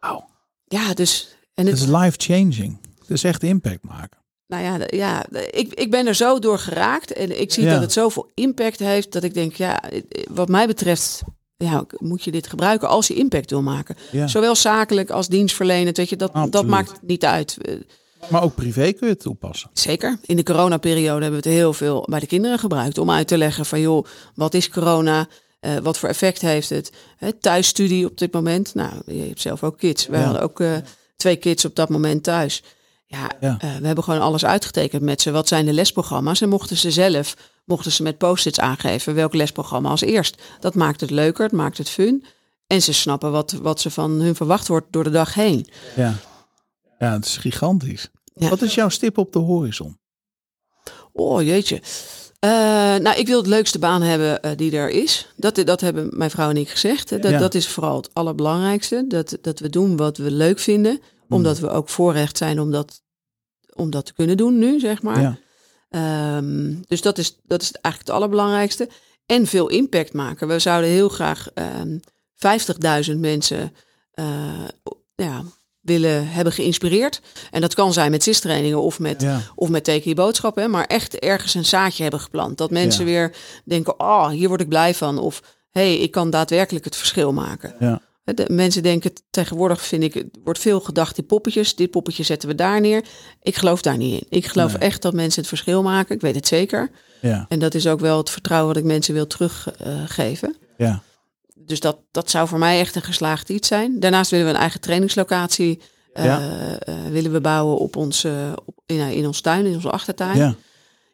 [0.01, 0.29] Wauw.
[0.65, 1.37] Ja, dus.
[1.55, 2.81] En Het is life-changing.
[2.99, 4.19] Het is echt impact maken.
[4.49, 7.73] Nou ja, ja ik, ik ben er zo door geraakt en ik zie Ja.
[7.73, 9.83] dat het zoveel impact heeft dat ik denk, ja,
[10.31, 11.23] wat mij betreft,
[11.57, 13.97] ja, moet je dit gebruiken als je impact wil maken.
[14.13, 14.27] Ja.
[14.27, 17.57] Zowel zakelijk als dienstverlenend, weet je, dat, dat maakt niet uit.
[17.63, 17.75] Eh,
[18.31, 19.71] Maar ook privé kun je het toepassen.
[19.73, 20.19] Zeker.
[20.27, 23.39] In de coronaperiode hebben we het heel veel bij de kinderen gebruikt om uit te
[23.39, 25.27] leggen van joh, wat is corona?
[25.61, 26.93] Eh, wat voor effect heeft het?
[27.41, 28.75] Thuisstudie op dit moment.
[28.75, 30.07] Nou, je hebt zelf ook kids.
[30.07, 30.25] Wij Ja.
[30.25, 30.73] hadden ook eh,
[31.17, 32.63] twee kids op dat moment thuis.
[33.11, 33.57] Ja, Ja.
[33.59, 35.31] eh, we hebben gewoon alles uitgetekend met ze.
[35.31, 36.41] Wat zijn de lesprogramma's?
[36.41, 37.35] En mochten ze zelf,
[37.65, 40.43] mochten ze met post-its aangeven welk lesprogramma als eerst.
[40.61, 42.25] Dat maakt het leuker, het maakt het fun.
[42.67, 45.67] En ze snappen wat, wat ze van hun verwacht wordt door de dag heen.
[45.97, 46.15] Ja.
[46.99, 48.09] Ja, het is gigantisch.
[48.35, 48.49] Ja.
[48.49, 49.99] Wat is jouw stip op de horizon?
[51.13, 51.83] Oh jeetje.
[52.39, 52.51] Eh,
[52.97, 55.29] nou, ik wil het leukste baan hebben eh, die er is.
[55.37, 57.11] Dat, dat hebben mijn vrouw en ik gezegd.
[57.11, 57.19] hè.
[57.19, 57.39] Dat, Ja.
[57.39, 59.05] dat is vooral het allerbelangrijkste.
[59.09, 61.01] Dat, dat we doen wat we leuk vinden.
[61.29, 63.03] Omdat we ook voorrecht zijn om dat,
[63.75, 65.21] om dat te kunnen doen nu, zeg maar.
[65.21, 65.39] Ja.
[65.89, 68.89] Ehm, dus dat is, dat is eigenlijk het allerbelangrijkste.
[69.27, 70.49] En veel impact maken.
[70.49, 71.99] We zouden heel graag ehm
[73.11, 73.73] 50.000 mensen
[74.13, 74.25] eh,
[75.15, 75.43] ja,
[75.81, 77.21] willen hebben geïnspireerd.
[77.51, 79.41] En dat kan zijn met CIS-trainingen of met Ja.
[79.55, 82.59] of met teken je boodschap, hè, maar echt ergens een zaadje hebben geplant.
[82.59, 83.11] Dat mensen Ja.
[83.11, 85.19] weer denken, oh, hier word ik blij van.
[85.19, 87.75] Of, hé, hey, ik kan daadwerkelijk het verschil maken.
[87.81, 88.01] Ja.
[88.35, 91.75] De, mensen denken, tegenwoordig vind ik, het wordt veel gedacht in poppetjes.
[91.75, 93.05] Dit poppetje zetten we daar neer.
[93.43, 94.27] Ik geloof daar niet in.
[94.39, 94.83] Ik geloof Nee.
[94.89, 96.15] echt dat mensen het verschil maken.
[96.15, 96.91] Ik weet het zeker.
[97.21, 97.47] Ja.
[97.49, 100.57] En dat is ook wel het vertrouwen wat ik mensen wil teruggeven.
[100.77, 101.03] Ja.
[101.55, 104.01] dus dat, dat zou voor mij echt een geslaagd iets zijn.
[104.01, 105.81] Daarnaast willen we een eigen trainingslocatie
[106.13, 106.41] eh, Ja.
[106.79, 110.37] eh, willen we bouwen op ons, eh, op, in, in ons tuin, in onze achtertuin.
[110.37, 110.55] ja.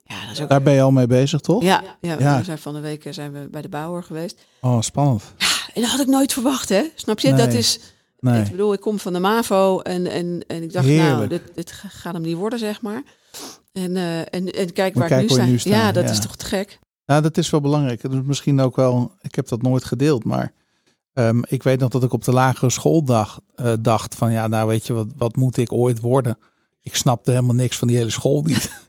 [0.04, 1.62] Ja, dat is ook Daar ben je al mee bezig, toch?
[1.62, 2.38] ja, ja, Ja.
[2.38, 4.46] we zijn van de week eh, zijn we bij de bouwer geweest.
[4.60, 5.22] Oh, spannend.
[5.74, 6.82] En dat had ik nooit verwacht, hè?
[6.94, 7.28] Snap je?
[7.28, 7.46] Nee.
[7.46, 7.80] Dat is.
[8.18, 8.42] Nee.
[8.42, 11.72] Ik bedoel, ik kom van de MAVO en, en, en ik dacht, nou, dit, dit
[11.72, 13.02] ga- gaat hem niet worden, zeg maar.
[13.72, 15.70] En, eh, en, en kijk Maar waar kijk ik nu sta.
[15.70, 16.10] nu Ja, dat ja.
[16.10, 16.78] is toch te gek?
[17.06, 18.02] Nou, dat is wel belangrijk.
[18.02, 19.12] Dat is misschien ook wel.
[19.20, 20.52] Ik heb dat nooit gedeeld, maar
[21.12, 24.68] ehm, ik weet nog dat ik op de lagere schooldag eh, dacht van ja, nou
[24.68, 26.38] weet je wat, wat moet ik ooit worden?
[26.80, 28.70] Ik snapte helemaal niks van die hele school niet.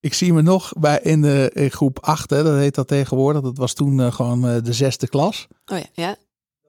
[0.00, 3.42] ik zie me nog bij in de in groep 8, hè, dat heet dat tegenwoordig.
[3.42, 5.46] Dat was toen eh, gewoon eh, de zesde klas.
[5.66, 6.16] Oh ja, ja.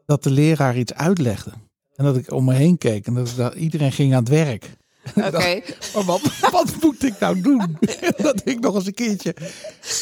[0.05, 1.51] Dat de leraar iets uitlegde.
[1.95, 4.77] En dat ik om me heen keek en dat, dacht, iedereen ging aan het werk.
[5.15, 5.61] Oké.
[5.93, 6.21] Maar wat,
[6.51, 7.77] wat moet ik nou doen?
[8.17, 9.33] dat ik nog eens een keertje.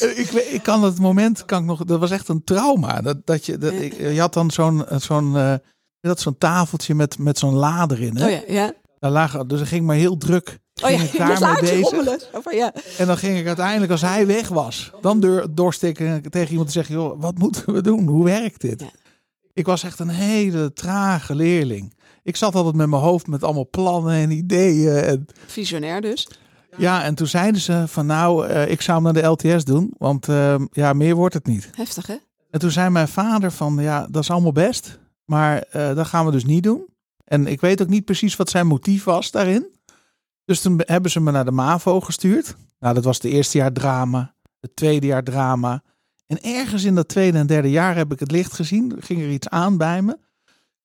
[0.02, 3.02] Eh, Ik, ik kan het moment, kan ik nog, dat was echt een trauma.
[3.02, 5.54] Dat, dat je, dat, ik, je had dan zo'n, zo'n, eh,
[6.00, 8.18] dat zo'n tafeltje met, met zo'n lader in.
[8.18, 8.26] Hè?
[8.26, 8.74] Oh ja, ja.
[9.00, 10.60] Daar lagen, dus ik ging maar heel druk.
[10.84, 12.20] Oh ja, ik rommelen.
[12.34, 12.74] Zo van, ja.
[12.98, 16.74] En dan ging ik uiteindelijk, als hij weg was, dan door, doorsteken tegen iemand te
[16.74, 18.08] zeggen: joh, wat moeten we doen?
[18.08, 18.82] Hoe werkt dit?
[18.82, 18.90] Ja.
[19.54, 21.94] Ik was echt een hele trage leerling.
[22.24, 24.96] Ik zat altijd met mijn hoofd met allemaal plannen en ideeën.
[24.96, 26.28] En, Visionair dus.
[26.78, 29.94] ja, en toen zeiden ze van nou, eh, ik zou hem naar de LTS doen,
[29.98, 31.70] want eh, ja, meer wordt het niet.
[31.76, 32.16] Heftig, hè?
[32.52, 36.26] En toen zei mijn vader van ja, dat is allemaal best, maar eh, dat gaan
[36.26, 36.86] we dus niet doen.
[37.24, 39.77] En ik weet ook niet precies wat zijn motief was daarin.
[40.48, 42.56] Dus toen hebben ze me naar de MAVO gestuurd.
[42.80, 45.82] Nou, dat was het eerste jaar drama, het tweede jaar drama.
[46.28, 48.96] En ergens in dat tweede en derde jaar heb ik het licht gezien.
[48.96, 50.18] Er ging er iets aan bij me.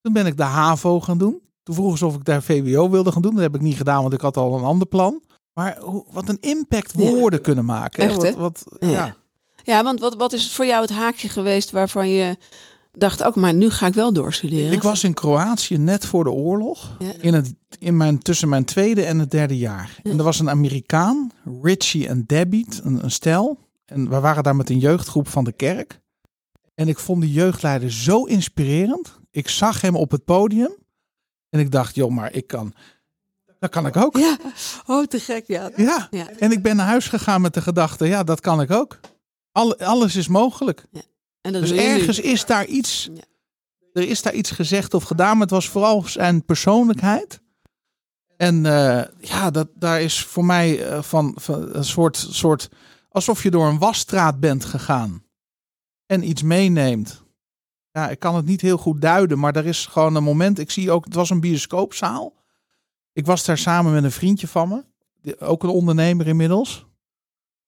[0.01, 1.41] Toen ben ik de HAVO gaan doen.
[1.63, 3.33] Toen vroegen ze of ik daar VWO wilde gaan doen.
[3.33, 5.21] Dat heb ik niet gedaan, want ik had al een ander plan.
[5.53, 7.09] Maar hoe, wat een impact Ja.
[7.09, 8.03] woorden kunnen maken.
[8.03, 8.33] Echt, hè?
[8.35, 8.89] Wat, wat, Ja.
[8.89, 9.15] ja.
[9.63, 12.37] Ja, want wat, wat is voor jou het haakje geweest waarvan je
[12.97, 14.71] dacht, ook maar nu ga ik wel doorstuderen?
[14.71, 16.95] Ik was in Kroatië net voor de oorlog.
[16.99, 17.13] Ja.
[17.19, 19.99] In het, in mijn, tussen mijn tweede en het derde jaar.
[20.03, 21.31] En er was een Amerikaan,
[21.61, 23.57] Richie en Debbie, een, een stel.
[23.85, 26.01] En we waren daar met een jeugdgroep van de kerk.
[26.75, 29.19] En ik vond die jeugdleider zo inspirerend.
[29.31, 30.75] Ik zag hem op het podium.
[31.49, 32.73] En ik dacht, joh, maar ik kan...
[33.59, 34.17] Dat kan ik ook.
[34.17, 34.37] Ja,
[34.85, 35.71] oh te gek, ja.
[35.75, 36.07] Ja.
[36.11, 36.29] Ja.
[36.29, 38.99] En ik ben naar huis gegaan met de gedachte, ja, dat kan ik ook.
[39.51, 40.85] Alle, alles is mogelijk.
[41.43, 41.77] En dat Dus nu.
[41.77, 43.09] ergens is daar iets.
[43.13, 43.21] Ja.
[43.93, 47.41] Er is daar iets gezegd of gedaan, maar het was vooral zijn persoonlijkheid.
[48.37, 52.69] En eh, ja, dat, daar is voor mij eh, van, van een soort, soort.
[53.09, 55.23] alsof je door een wasstraat bent gegaan.
[56.05, 57.23] En iets meeneemt.
[57.91, 60.59] Ja, ik kan het niet heel goed duiden, maar er is gewoon een moment.
[60.59, 62.33] Ik zie ook, het was een bioscoopzaal.
[63.13, 64.83] Ik was daar samen met een vriendje van me,
[65.21, 66.85] die- ook een ondernemer inmiddels.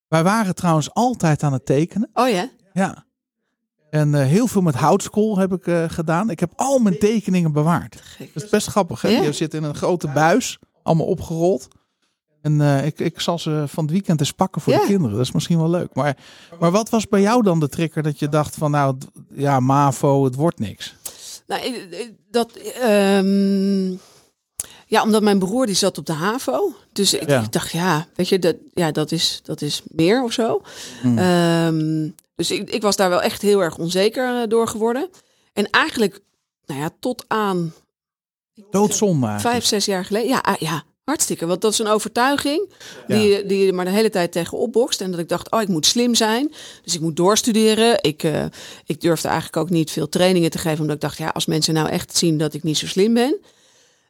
[0.08, 2.10] Wij waren trouwens altijd aan het tekenen.
[2.12, 2.50] Oh ja?
[2.72, 3.05] Ja.
[3.90, 6.30] En eh, heel veel met houtskool heb ik eh, gedaan.
[6.30, 8.02] Ik heb al mijn tekeningen bewaard.
[8.34, 9.02] Dat is best grappig.
[9.02, 9.08] Hè?
[9.08, 9.22] Ja.
[9.22, 11.68] Je zit in een grote buis, allemaal opgerold.
[12.42, 14.78] En eh, ik, ik zal ze van het weekend eens pakken voor Ja.
[14.80, 15.16] de kinderen.
[15.16, 15.94] Dat is misschien wel leuk.
[15.94, 16.16] Maar,
[16.60, 18.96] maar wat was bij jou dan de trigger dat je dacht van nou,
[19.34, 20.94] ja, MAVO, het wordt niks.
[21.46, 21.60] Nou,
[22.30, 23.94] dat, ehm,
[24.86, 26.74] ja, omdat mijn broer die zat op de HAVO.
[26.92, 27.42] Dus ik, Ja.
[27.42, 30.62] ik dacht, ja, weet je, dat, ja, dat, is, dat is meer of zo.
[31.02, 31.18] Hmm.
[31.18, 35.08] Ehm, dus ik, ik was daar wel echt heel erg onzeker eh, door geworden.
[35.52, 36.20] En eigenlijk,
[36.66, 37.72] nou ja, tot aan
[38.70, 40.28] Doodzonde vijf, zes jaar geleden.
[40.28, 41.46] Ja, ah, ja, hartstikke.
[41.46, 42.68] Want dat is een overtuiging
[43.06, 45.00] die, je- die je maar de hele tijd tegen opbokst.
[45.00, 46.52] En dat ik dacht, oh, ik moet slim zijn.
[46.84, 47.98] Dus ik moet doorstuderen.
[48.02, 48.44] Ik, eh,
[48.86, 50.80] ik durfde eigenlijk ook niet veel trainingen te geven.
[50.80, 53.36] Omdat ik dacht, ja, als mensen nou echt zien dat ik niet zo slim ben.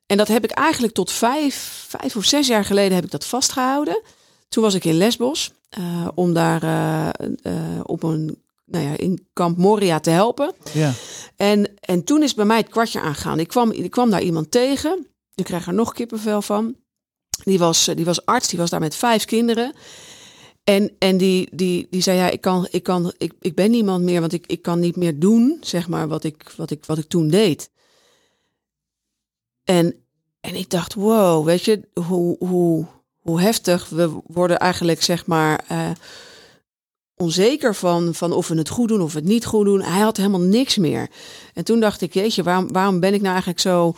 [0.07, 3.27] En dat heb ik eigenlijk tot vijf, vijf of zes jaar geleden heb ik dat
[3.27, 4.03] vastgehouden.
[4.49, 5.53] Toen was ik in Lesbos.
[5.69, 7.09] eh, om daar eh,
[7.43, 10.53] eh, op een, nou ja, in kamp Moria te helpen.
[10.73, 10.93] Ja.
[11.37, 13.41] En, en toen is bij mij het kwartje aangegaan.
[13.41, 15.07] Ik kwam, ik kwam daar iemand tegen.
[15.35, 16.77] Ik kreeg er nog kippenvel van.
[17.45, 19.73] Die was, die was arts, die was daar met vijf kinderen.
[20.65, 24.05] En, en die, die, die zei, ja, ik, kan, ik, kan, ik, ik ben niemand
[24.05, 26.99] meer, want ik, ik kan niet meer doen, zeg maar, wat ik, wat ik, wat
[26.99, 27.71] ik toen deed.
[29.67, 29.95] En,
[30.41, 32.87] en ik dacht, wow, weet je, hoe, hoe,
[33.21, 33.89] hoe heftig.
[33.89, 35.91] We worden eigenlijk, zeg maar, eh,
[37.17, 39.83] onzeker van, van of we het goed doen of het niet goed doen.
[39.83, 41.09] Hij had helemaal niks meer.
[41.55, 43.95] En toen dacht ik, jeetje, waarom, waarom ben ik nou eigenlijk zo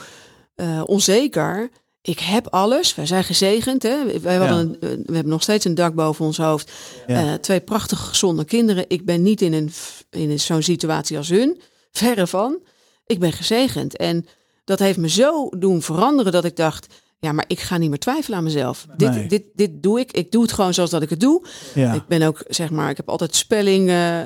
[0.55, 1.71] eh, onzeker?
[2.03, 2.95] Ik heb alles.
[2.95, 3.83] Wij zijn gezegend.
[3.83, 4.21] Hè?
[4.21, 6.73] Wij een, we hebben nog steeds een dak boven ons hoofd.
[7.07, 7.33] Ja.
[7.33, 8.85] Eh, twee prachtige gezonde kinderen.
[8.89, 9.73] Ik ben niet in, een,
[10.11, 11.61] in zo'n situatie als hun.
[11.91, 12.59] Verre van.
[13.07, 13.97] Ik ben gezegend.
[13.97, 14.27] En
[14.69, 16.87] dat heeft me zo doen veranderen dat ik dacht...
[17.21, 18.87] Ja, maar ik ga niet meer twijfelen aan mezelf.
[18.97, 19.11] Nee.
[19.11, 20.13] Dit, dit, dit doe ik.
[20.13, 21.45] Ik doe het gewoon zoals dat ik het doe.
[21.75, 21.93] Ja.
[21.93, 24.25] Ik ben ook, zeg maar, ik heb altijd spelling, eh,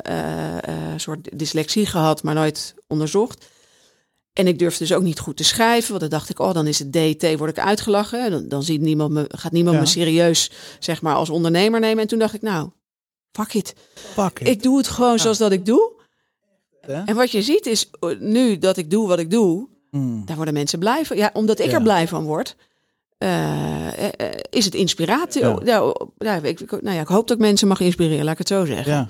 [0.68, 3.44] eh, soort dyslexie gehad, maar nooit onderzocht.
[4.32, 6.66] En ik durfde dus ook niet goed te schrijven, want dan dacht ik, oh, dan
[6.66, 8.30] is het DT, word ik uitgelachen.
[8.30, 9.80] Dan, dan ziet niemand me, gaat niemand Ja.
[9.82, 12.02] me serieus, zeg maar, als ondernemer nemen.
[12.02, 12.70] En toen dacht ik, nou,
[13.32, 13.74] fuck it.
[13.94, 14.48] Fuck it.
[14.48, 16.00] Ik doe het gewoon zoals dat ik doe.
[16.80, 20.24] En wat je ziet is, eh, nu dat ik doe wat ik doe, Mm.
[20.26, 21.16] daar worden mensen blij van.
[21.16, 21.72] Ja, omdat ik Ja.
[21.72, 22.56] er blij van word.
[23.18, 25.40] eh, eh, eh, is het inspiratie?
[25.42, 25.48] Ja.
[25.48, 25.78] Ja.
[25.78, 28.48] Nou, ja, ik, nou ja, ik hoop dat ik mensen mag inspireren, laat ik het
[28.48, 28.92] zo zeggen.
[28.92, 29.08] Ja.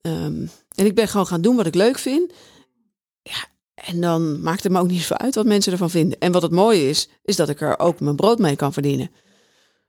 [0.00, 2.32] Ehm, en ik ben gewoon gaan doen wat ik leuk vind.
[3.22, 3.44] Ja,
[3.74, 6.18] en dan maakt het me ook niet zoveel uit wat mensen ervan vinden.
[6.18, 9.10] En wat het mooie is, is dat ik er ook mijn brood mee kan verdienen.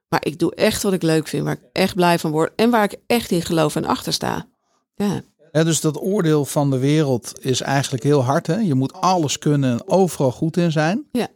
[0.09, 2.51] Maar ik doe echt wat ik leuk vind, waar ik echt blij van word.
[2.55, 4.47] En waar ik echt in geloof en achter sta.
[4.95, 5.21] Ja,
[5.63, 8.47] Dus dat oordeel van de wereld is eigenlijk heel hard.
[8.47, 8.55] Hè?
[8.55, 11.05] Je moet alles kunnen en overal goed in zijn.
[11.11, 11.27] Ja.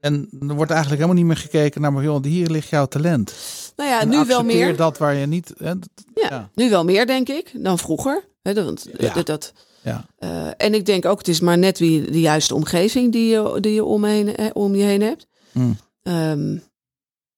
[0.00, 3.34] En er wordt eigenlijk helemaal niet meer gekeken naar, maar joh, hier ligt jouw talent.
[3.76, 4.76] nou ja, En nu wel meer.
[4.76, 5.52] dat waar je niet...
[5.58, 6.50] Hè, dat- Ja, ja.
[6.54, 8.24] nu wel meer, denk ik, dan vroeger.
[8.42, 9.12] Hè, want, Ja.
[9.14, 10.04] dat, dat, ja.
[10.18, 13.58] eh, en ik denk ook, het is maar net wie de juiste omgeving die je,
[13.60, 15.26] die je om, heen, eh, om je heen hebt.
[15.52, 15.76] Mm.
[16.02, 16.58] Ehm,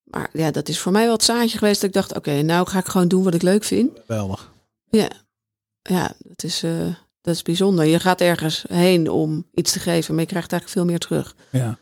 [0.05, 2.67] maar ja, dat is voor mij wel het zaadje geweest dat ik dacht, oké, nou
[2.69, 3.91] ga ik gewoon doen wat ik leuk vind.
[4.07, 4.53] Geweldig.
[4.91, 5.09] Ja,
[5.89, 6.87] ja dat, is, eh,
[7.21, 7.85] dat is bijzonder.
[7.85, 11.37] Je gaat ergens heen om iets te geven, maar je krijgt eigenlijk veel meer terug.
[11.51, 11.79] Ja.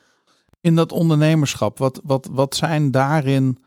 [0.60, 3.58] In dat ondernemerschap, wat, wat, wat zijn daarin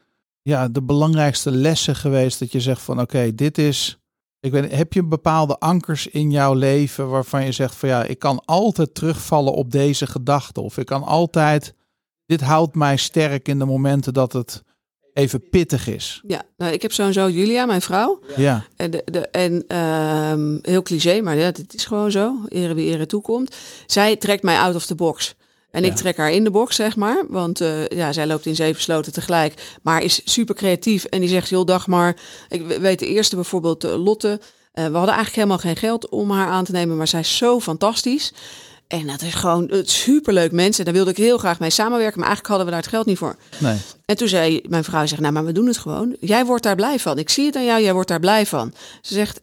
[0.41, 3.99] ja, de belangrijkste lessen geweest dat je zegt van oké, dit is.
[4.39, 8.19] Ik weet, heb je bepaalde ankers in jouw leven waarvan je zegt van ja, ik
[8.19, 10.61] kan altijd terugvallen op deze gedachte.
[10.61, 11.73] Of ik kan altijd,
[12.25, 14.63] dit houdt mij sterk in de momenten dat het
[15.17, 16.21] even pittig is.
[16.27, 18.19] Ja, nou, ik heb sowieso Julia, mijn vrouw.
[18.35, 22.35] Ja, En, de, de, en ehm, heel cliché, maar ja, het is gewoon zo.
[22.49, 23.55] Ere wie ere toekomt.
[23.87, 25.35] Zij trekt mij out of the box.
[25.71, 25.89] En Ja.
[25.89, 27.23] ik trek haar in de box, zeg maar.
[27.29, 29.77] Want eh, ja, zij loopt in zeven sloten tegelijk.
[29.81, 31.03] Maar is super creatief.
[31.03, 32.15] En die zegt, heel dag maar.
[32.49, 34.39] Ik we- weet de eerste bijvoorbeeld, eh, Lotte.
[34.73, 36.97] Eh, we hadden eigenlijk helemaal geen geld om haar aan te nemen.
[36.97, 38.33] Maar zij is zo fantastisch.
[38.87, 40.79] En dat is gewoon een superleuk mens.
[40.79, 42.19] En daar wilde ik heel graag mee samenwerken.
[42.19, 43.35] Maar eigenlijk hadden we daar het geld niet voor.
[43.59, 43.77] nee.
[44.05, 46.15] En toen zei mijn vrouw, zegt, nou, maar we doen het gewoon.
[46.19, 47.17] Jij wordt daar blij van.
[47.17, 48.73] Ik zie het aan jou, jij wordt daar blij van.
[49.01, 49.41] Ze zegt,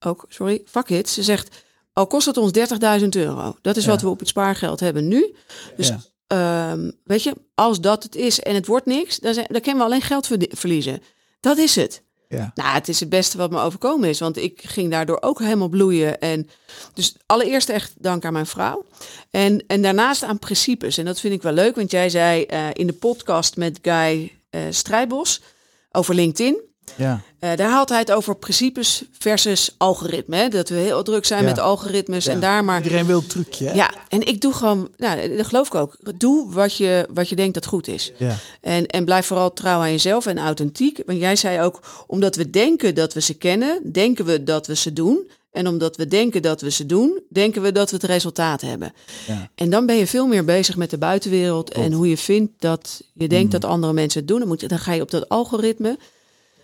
[0.00, 1.08] ook, sorry, fuck it.
[1.08, 2.52] Ze zegt, al kost het ons
[3.00, 3.56] 30.000 euro.
[3.62, 3.90] Dat is Ja.
[3.90, 5.34] wat we op het spaargeld hebben nu.
[5.76, 6.00] Dus, Ja.
[6.26, 9.80] ehm, weet je, als dat het is en het wordt niks, dan, zijn, dan kunnen
[9.82, 11.02] we alleen geld verliezen.
[11.40, 12.02] Dat is het.
[12.28, 12.50] Ja.
[12.54, 14.20] Nou, het is het beste wat me overkomen is.
[14.20, 16.20] Want ik ging daardoor ook helemaal bloeien.
[16.20, 16.48] En
[16.94, 18.84] dus allereerst echt dank aan mijn vrouw.
[19.30, 20.98] En, en daarnaast aan principes.
[20.98, 21.74] En dat vind ik wel leuk.
[21.74, 25.42] Want jij zei eh, in de podcast met Guy eh Strijbos
[25.92, 26.60] over LinkedIn.
[26.94, 27.20] Ja.
[27.38, 30.36] eh, daar had hij het over principes versus algoritme.
[30.36, 30.48] Hè?
[30.48, 31.48] Dat we heel druk zijn Ja.
[31.48, 32.32] met algoritmes Ja.
[32.32, 32.82] en daar maar...
[32.82, 33.66] Iedereen wil trucje.
[33.66, 33.74] Hè?
[33.74, 35.96] Ja, en ik doe gewoon, nou, dat geloof ik ook.
[36.18, 38.12] Doe wat je, wat je denkt dat goed is.
[38.18, 38.36] Ja.
[38.60, 41.02] En, en blijf vooral trouw aan jezelf en authentiek.
[41.06, 44.76] Want jij zei ook, omdat we denken dat we ze kennen, denken we dat we
[44.76, 45.28] ze doen.
[45.52, 48.92] En omdat we denken dat we ze doen, denken we dat we het resultaat hebben.
[49.26, 49.50] Ja.
[49.54, 51.86] En dan ben je veel meer bezig met de buitenwereld Klopt.
[51.86, 53.50] en hoe je vindt dat je denkt Mm.
[53.60, 54.38] dat andere mensen het doen.
[54.38, 55.98] Dan, moet je, dan ga je op dat algoritme.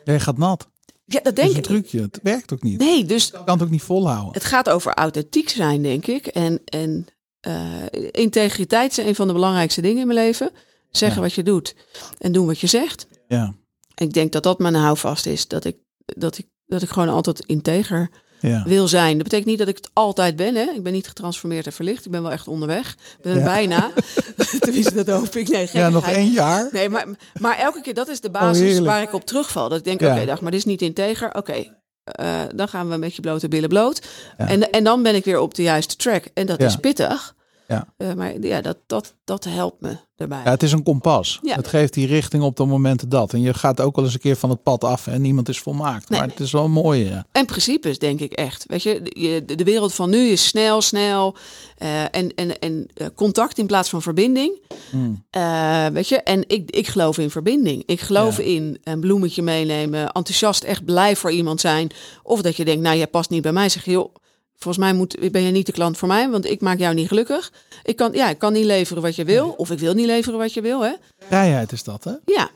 [0.05, 0.68] Jij gaat nat.
[1.05, 1.66] Ja, dat denk is een ik.
[1.66, 2.00] trucje.
[2.00, 2.78] Het werkt ook niet.
[2.78, 4.32] Nee, dus Je kan het ook niet volhouden.
[4.32, 6.26] het gaat over authentiek zijn, denk ik.
[6.26, 7.07] En, en
[7.40, 10.50] eh, integriteit is een van de belangrijkste dingen in mijn leven.
[10.90, 11.26] Zeggen Ja.
[11.26, 11.74] wat je doet
[12.18, 13.07] en doen wat je zegt.
[13.28, 13.55] Ja.
[13.94, 15.48] Ik denk dat dat mijn houvast is.
[15.48, 18.11] Dat ik, dat ik, dat ik gewoon altijd integer
[18.43, 18.62] Ja.
[18.66, 19.14] wil zijn.
[19.14, 20.55] Dat betekent niet dat ik het altijd ben.
[20.55, 20.62] Hè?
[20.74, 22.05] Ik ben niet getransformeerd en verlicht.
[22.05, 22.90] Ik ben wel echt onderweg.
[22.93, 23.45] Ik ben er Ja.
[23.45, 23.90] bijna.
[24.61, 25.49] Tenminste, dat hoop ik.
[25.49, 26.68] Nee, ja, nog één jaar.
[26.72, 27.07] Nee, maar,
[27.40, 28.86] maar elke keer, dat is de basis heerlijk.
[28.86, 29.68] waar ik op terugval.
[29.68, 30.14] Dat ik denk, Ja.
[30.16, 31.34] oké, dag, maar dit is niet integer.
[31.34, 31.64] Oké,
[32.05, 34.03] eh, dan gaan we met je blote billen bloot.
[34.38, 34.49] Ja.
[34.49, 36.24] En, en dan ben ik weer op de juiste track.
[36.34, 36.66] En dat Ja.
[36.66, 37.34] is pittig.
[37.73, 37.87] Ja.
[37.97, 40.41] Eh, maar ja, dat, dat, dat helpt me daarbij.
[40.45, 41.39] Ja, het is een kompas.
[41.43, 41.55] Ja.
[41.57, 43.33] Het geeft die richting op de momenten dat.
[43.33, 45.59] En je gaat ook wel eens een keer van het pad af en niemand is
[45.61, 46.09] volmaakt.
[46.09, 46.20] Nee.
[46.20, 47.05] Maar het is wel mooi.
[47.09, 47.27] Ja.
[47.33, 48.64] En principes, denk ik echt.
[48.66, 49.03] Weet je,
[49.47, 51.37] de, de wereld van nu is snel, snel.
[51.79, 54.61] eh, en en, en eh, contact in plaats van verbinding.
[54.93, 55.25] Mm.
[55.31, 57.83] Eh, weet je, en ik, ik geloof in verbinding.
[57.87, 58.43] Ik geloof Ja.
[58.45, 61.91] in een bloemetje meenemen, enthousiast, echt blij voor iemand zijn.
[62.23, 63.68] Of dat je denkt, nou, jij past niet bij mij.
[63.68, 64.14] Zeg je, joh,
[64.63, 67.09] volgens mij moet, ben je niet de klant voor mij, want ik maak jou niet
[67.09, 67.53] gelukkig.
[67.83, 70.39] Ik kan, ja, ik kan niet leveren wat je wil, of ik wil niet leveren
[70.39, 70.81] wat je wil.
[70.85, 70.93] Hè?
[71.19, 72.13] Vrijheid is dat, hè?
[72.25, 72.51] Ja.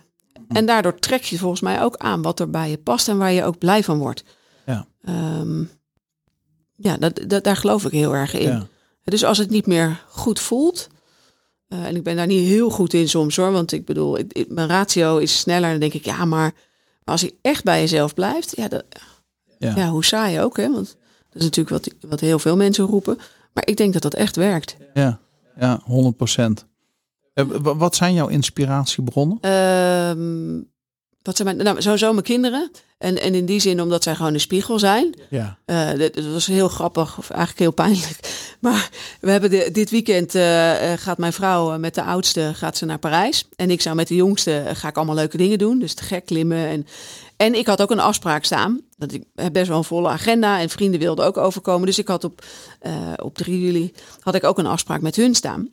[0.48, 3.32] En daardoor trek je volgens mij ook aan wat er bij je past en waar
[3.32, 4.22] je ook blij van wordt.
[4.66, 4.86] Ja.
[5.02, 5.62] Ehm,
[6.76, 8.48] ja, dat, dat, daar geloof ik heel erg in.
[8.48, 8.66] Ja.
[9.04, 10.88] Dus als het niet meer goed voelt.
[11.68, 13.52] eh, en ik ben daar niet heel goed in soms hoor.
[13.52, 15.70] Want ik bedoel, ik- ik- mijn ratio is sneller.
[15.70, 16.52] Dan denk ik, ja, maar,
[17.04, 18.56] maar als je echt bij jezelf blijft.
[18.56, 18.84] Ja, dat,
[19.58, 19.72] Ja.
[19.76, 19.88] ja.
[19.88, 20.56] hoe saai ook.
[20.56, 20.72] Hè?
[20.72, 20.96] Want
[21.38, 23.18] dat is natuurlijk wat, wat heel veel mensen roepen.
[23.52, 24.76] Maar ik denk dat dat echt werkt.
[24.94, 25.18] Ja,
[25.58, 26.66] ja 100 procent.
[27.60, 29.38] Wat zijn jouw inspiratiebronnen?
[29.40, 30.62] Ehm,
[31.22, 32.70] wat zijn mijn, nou, sowieso mijn kinderen.
[32.98, 35.14] En, en in die zin omdat zij gewoon een spiegel zijn.
[35.30, 35.58] Ja.
[35.64, 38.20] Eh, dit, dit was heel grappig, of eigenlijk heel pijnlijk.
[38.60, 42.50] Maar we hebben de, dit weekend eh, eh, gaat mijn vrouw eh, met de oudste
[42.54, 43.48] gaat ze naar Parijs.
[43.56, 45.78] En ik zou met de jongste eh, ga ik allemaal leuke dingen doen.
[45.78, 46.66] Dus te gek klimmen.
[46.66, 46.86] En,
[47.36, 48.80] en ik had ook een afspraak staan.
[48.96, 50.60] Dat ik heb best wel een volle agenda.
[50.60, 51.86] En vrienden wilden ook overkomen.
[51.86, 52.44] Dus ik had op,
[52.80, 55.68] eh, op 3 juli had ik ook een afspraak met hun staan.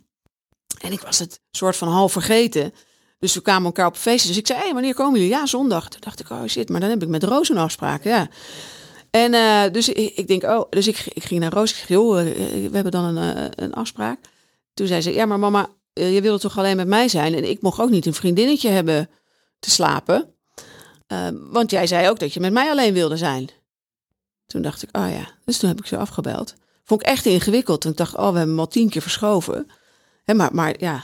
[0.82, 2.74] En ik was het soort van half vergeten.
[3.20, 4.28] Dus we kwamen elkaar op feestje.
[4.28, 5.36] Dus ik zei, hey, wanneer komen jullie?
[5.36, 5.90] Ja, zondag.
[5.90, 8.04] Toen dacht ik, oh shit, maar dan heb ik met Roos een afspraak.
[8.04, 8.30] Ja.
[9.10, 11.72] En eh, dus ik, denk, oh, dus ik, ik ging naar Roos.
[11.72, 12.26] Ik zeg, joh, eh,
[12.70, 14.20] we hebben dan een, eh, een afspraak.
[14.74, 17.34] Toen zei ze, ja, maar mama, eh, je wilde toch alleen met mij zijn?
[17.34, 19.10] En ik mocht ook niet een vriendinnetje hebben
[19.60, 20.33] te slapen.
[21.14, 23.50] Eh, want jij zei ook dat je met mij alleen wilde zijn.
[24.48, 25.28] Toen dacht ik, oh ja.
[25.46, 26.54] Dus toen heb ik ze afgebeld.
[26.84, 27.82] Vond ik echt ingewikkeld.
[27.82, 29.68] Toen ik dacht, oh, we hebben hem al tien keer verschoven.
[30.24, 31.04] Hè, maar, maar ja,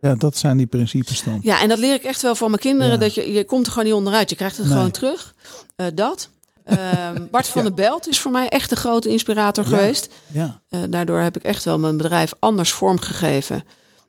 [0.00, 1.38] ja, dat zijn die principes dan.
[1.42, 2.92] ja, en dat leer ik echt wel van mijn kinderen.
[2.92, 2.98] Ja.
[2.98, 4.30] Dat je, je komt er gewoon niet onderuit.
[4.30, 4.74] Je krijgt het Nee.
[4.74, 5.34] gewoon terug.
[5.76, 6.28] Eh, dat.
[6.64, 7.68] Ehm, Bart van Ja.
[7.68, 9.70] der Belt is voor mij echt een grote inspirator Ja.
[9.70, 10.08] geweest.
[10.32, 10.60] Ja.
[10.68, 13.64] Eh, daardoor heb ik echt wel mijn bedrijf anders vormgegeven.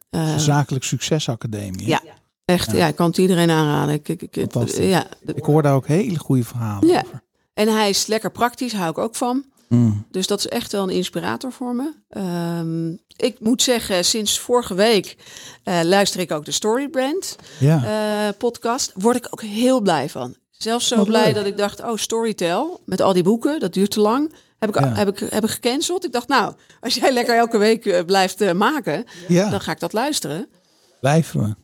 [0.09, 1.87] Eh, Zakelijk Succesacademie.
[1.87, 2.01] Ja.
[2.45, 2.87] Echt, ja.
[2.87, 3.93] ik kan het iedereen aanraden.
[3.93, 4.35] Ik, ik,
[4.77, 5.05] ja.
[5.25, 7.01] Ik hoor daar ook hele goede verhalen Ja.
[7.05, 7.23] over.
[7.53, 9.45] En hij is lekker praktisch, hou ik ook van.
[9.69, 10.05] Mm.
[10.11, 11.93] Dus dat is echt wel een inspirator voor me.
[12.09, 12.89] Ehm,
[13.27, 15.17] ik moet zeggen, sinds vorige week
[15.63, 17.35] eh, luister ik ook de Storybrand.
[17.59, 17.83] Ja.
[18.27, 20.35] eh, podcast, word ik ook heel blij van.
[20.51, 21.35] Zelfs zo Wat blij leuk.
[21.35, 24.33] dat ik dacht, oh, Storytel, met al die boeken, dat duurt te lang.
[24.59, 24.93] Heb ik, Ja.
[24.95, 26.05] heb ik, heb ik gecanceld.
[26.05, 29.93] Ik dacht, nou, als jij lekker elke week eh, blijft maken, dan ga ik dat
[29.93, 30.47] luisteren.
[30.99, 31.55] blijven we.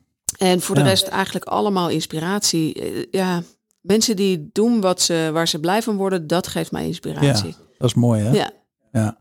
[0.42, 0.88] En voor de Ja.
[0.88, 2.74] rest eigenlijk allemaal inspiratie.
[2.74, 3.44] Eh, ja,
[3.82, 7.56] mensen die doen wat ze, waar ze blij van worden, dat geeft mij inspiratie.
[7.78, 8.32] Dat is mooi, hè?
[8.32, 8.52] Ja,
[8.92, 9.20] Ja.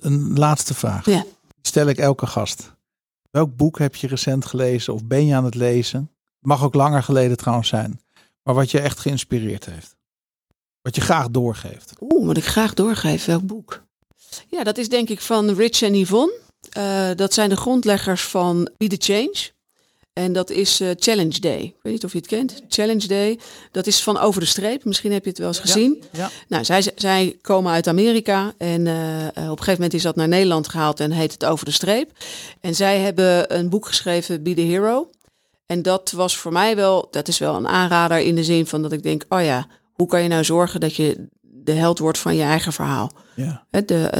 [0.00, 1.06] Een- laatste vraag.
[1.06, 1.24] Ja.
[1.62, 2.72] Stel ik elke gast.
[3.30, 6.10] Welk boek heb je recent gelezen of ben je aan het lezen?
[6.40, 8.00] Mag ook langer geleden trouwens zijn.
[8.42, 9.96] Maar wat je echt geïnspireerd heeft.
[10.82, 11.92] Wat je graag doorgeeft.
[12.00, 13.82] Oeh, wat ik graag doorgeef, welk boek?
[14.48, 16.38] Ja, dat is denk ik van Rich en Yvonne.
[16.70, 19.50] Eh, dat zijn de grondleggers van Be The Change.
[20.12, 21.60] En dat is eh, Challenge Day.
[21.60, 22.62] Ik weet niet of je het kent.
[22.68, 23.38] Challenge Day.
[23.70, 24.84] Dat is van Over de Streep.
[24.84, 26.02] Misschien heb je het wel eens gezien.
[26.12, 26.30] Ja.
[26.48, 28.52] Nou, zij, zij komen uit Amerika.
[28.58, 31.44] En eh, eh, op een gegeven moment is dat naar Nederland gehaald en heet het
[31.44, 32.10] Over de Streep.
[32.60, 35.10] En zij hebben een boek geschreven, Be The Hero.
[35.66, 38.82] En dat was voor mij wel, dat is wel een aanrader in de zin van
[38.82, 42.18] dat ik denk, oh ja, hoe kan je nou zorgen dat je de held wordt
[42.18, 43.10] van je eigen verhaal?
[43.36, 43.66] Ja.
[43.70, 44.10] De,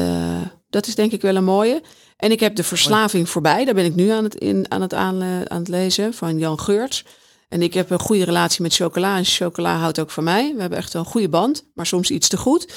[0.70, 1.82] dat is denk ik wel een mooie.
[2.20, 3.64] En ik heb de verslaving voorbij.
[3.64, 6.60] Daar ben ik nu aan het, in, aan, het aan, aan het lezen van Jan
[6.60, 7.04] Geurts.
[7.48, 9.16] En ik heb een goede relatie met chocola.
[9.16, 10.52] En chocola houdt ook van mij.
[10.54, 12.72] We hebben echt een goede band, maar soms iets te goed.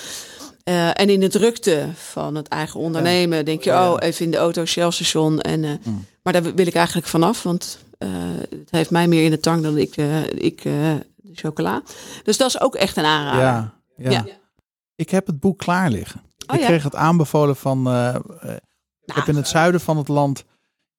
[0.64, 4.38] Eh, en in de drukte van het eigen ondernemen denk je, oh, even in de
[4.38, 5.40] auto, Shell station.
[5.40, 6.06] En, eh, Mm.
[6.24, 8.10] Maar daar wil ik eigenlijk vanaf, want eh,
[8.50, 10.74] het heeft mij meer in de tang dan ik, eh, ik eh,
[11.16, 11.82] de chocola.
[12.24, 13.42] Dus dat is ook echt een aanrader.
[13.42, 13.74] Ja.
[13.98, 14.12] ja.
[14.12, 14.26] Ja.
[14.96, 16.22] Ik heb het boek klaar liggen.
[16.48, 17.84] Oh ik kreeg het aanbevolen van.
[19.06, 20.44] Eh, eh, ik heb in het zuiden van het land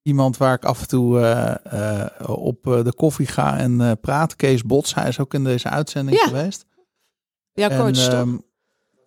[0.03, 3.93] iemand waar ik af en toe eh, eh, op eh, de koffie ga en eh,
[4.01, 4.37] praat.
[4.37, 6.27] Kees Bots, hij is ook in deze uitzending Ja.
[6.27, 6.67] geweest.
[7.53, 8.37] Jouw En, coach, ehm,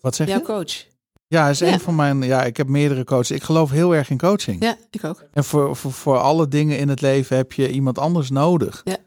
[0.02, 0.44] wat zeg Jouw je?
[0.46, 0.86] coach.
[1.28, 1.74] Ja, hij is Ja.
[1.74, 2.22] een van mijn.
[2.22, 3.32] Ja, ik heb meerdere coaches.
[3.32, 4.62] Ik geloof heel erg in coaching.
[4.64, 5.24] Ja, ik ook.
[5.34, 8.82] En voor, voor, voor alle dingen in het leven heb je iemand anders nodig.
[8.84, 8.98] Ja.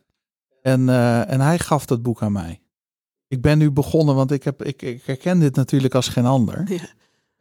[0.63, 2.61] En, eh, en hij gaf dat boek aan mij.
[3.29, 6.73] Ik ben nu begonnen, want ik, heb, ik, ik herken dit natuurlijk als geen ander.
[6.73, 6.81] Ja.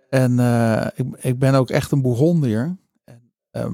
[0.10, 2.78] En eh, ik, ik ben ook echt een Bourgondier.
[3.04, 3.74] En, ehm,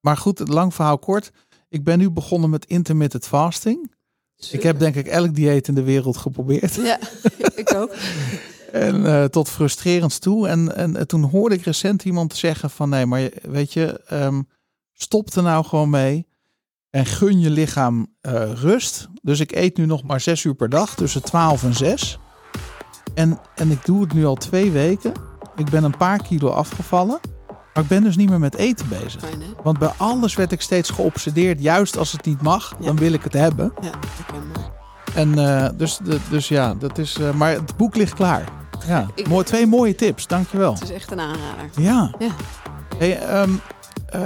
[0.00, 1.32] maar goed, lang verhaal kort.
[1.68, 3.94] Ik ben nu begonnen met intermittent fasting.
[4.50, 6.74] Ik heb denk ik elk dieet in de wereld geprobeerd.
[6.74, 6.98] Ja,
[7.62, 7.94] ik ook.
[8.72, 10.48] En eh, tot frustrerend toe.
[10.48, 14.42] En, en, toen hoorde ik recent iemand zeggen van nee, maar weet je, ehm,
[14.92, 16.26] stop er nou gewoon mee.
[16.90, 19.08] En gun je lichaam eh, rust.
[19.22, 22.18] Dus ik eet nu nog maar zes uur per dag, tussen 12 en 6.
[23.14, 25.12] En, en ik doe het nu al twee weken.
[25.56, 27.18] Ik ben een paar kilo afgevallen.
[27.74, 29.20] Maar ik ben dus niet meer met eten bezig.
[29.20, 29.42] Fijn?
[29.62, 31.60] Want bij alles werd ik steeds geobsedeerd.
[31.60, 33.72] Juist als het niet mag, dan wil ik het hebben.
[33.80, 34.70] Ja, herkenbaar.
[35.14, 35.98] En eh, dus,
[36.30, 37.18] dus ja, dat is.
[37.18, 38.44] eh, maar het boek ligt klaar.
[38.86, 40.72] Ja, Ik- mooi, twee mooie tips, dankjewel.
[40.72, 41.70] Het is echt een aanrader.
[41.76, 42.10] Ja.
[42.18, 42.30] Ja.
[42.98, 43.50] Hey, ehm,
[44.06, 44.22] eh,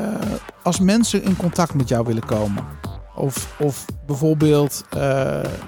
[0.62, 2.64] als mensen in contact met jou willen komen,
[3.20, 5.00] of, of bijvoorbeeld eh,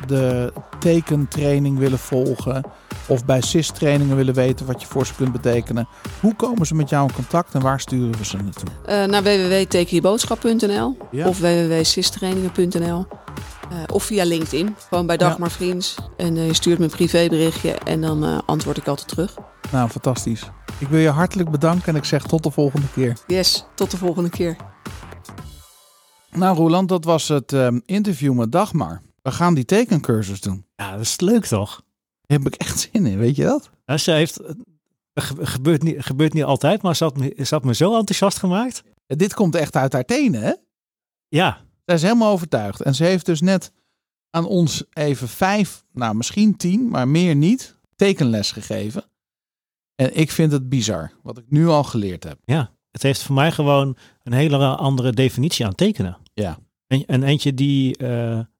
[0.06, 2.62] de tekentraining willen volgen,
[3.06, 5.88] of bij CIS-trainingen willen weten wat je voor ze kunt betekenen,
[6.20, 8.68] hoe komen ze met jou in contact en waar sturen we ze naartoe?
[8.86, 11.28] Eh naar www.tekenjeboodschap.nl Ja.
[11.28, 13.06] of www.sistrainingen.nl
[13.70, 14.76] eh, of via LinkedIn.
[14.88, 15.96] Gewoon bij Dagmar Vriends.
[16.16, 19.34] En je stuurt me een privéberichtje en dan antwoord ik altijd terug.
[19.72, 20.50] Nou, fantastisch.
[20.78, 23.16] Ik wil je hartelijk bedanken en ik zeg tot de volgende keer.
[23.26, 24.56] Yes, tot de volgende keer.
[26.36, 29.02] Nou, Roland, dat was het ehm, interview met Dagmar.
[29.22, 30.66] We gaan die tekencursus doen.
[30.76, 31.82] Ja, dat is leuk toch?
[32.26, 33.70] Daar heb ik echt zin in, weet je dat?
[33.86, 34.40] Ja, ze heeft,
[35.14, 38.38] ge- gebeurt niet, gebeurt niet altijd, maar ze had, me, ze had me zo enthousiast
[38.38, 38.82] gemaakt.
[39.06, 40.52] Dit komt echt uit haar tenen, hè?
[41.28, 42.80] Ja, Zij is helemaal overtuigd.
[42.80, 43.72] En ze heeft dus net
[44.30, 49.04] aan ons even vijf, nou misschien tien, maar meer niet, tekenles gegeven.
[49.94, 52.38] En ik vind het bizar, wat ik nu al geleerd heb.
[52.44, 52.72] ja.
[52.92, 56.18] Het heeft voor mij gewoon een hele andere definitie aan tekenen.
[56.34, 56.58] Ja.
[56.86, 58.08] En, en eentje die, eh,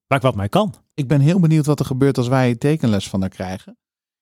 [0.07, 0.75] waar ik wat mij kan.
[0.95, 3.77] Ik ben heel benieuwd wat er gebeurt als wij tekenles van haar krijgen.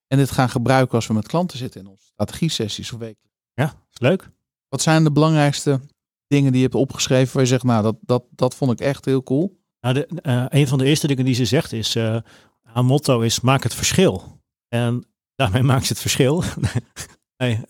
[0.06, 3.30] En dit gaan gebruiken als we met klanten zitten in onze strategie-sessies of weken.
[3.54, 4.30] Ja, is leuk.
[4.68, 5.80] Wat zijn de belangrijkste
[6.26, 9.04] dingen die je hebt opgeschreven waar je zegt, nou, dat, dat, dat vond ik echt
[9.04, 9.58] heel cool.
[9.80, 12.16] Nou, de, eh, een van de eerste dingen die ze zegt is, eh,
[12.62, 14.40] haar motto is maak het verschil.
[14.68, 16.44] En daarmee maakt ze het verschil.
[17.36, 17.60] nee,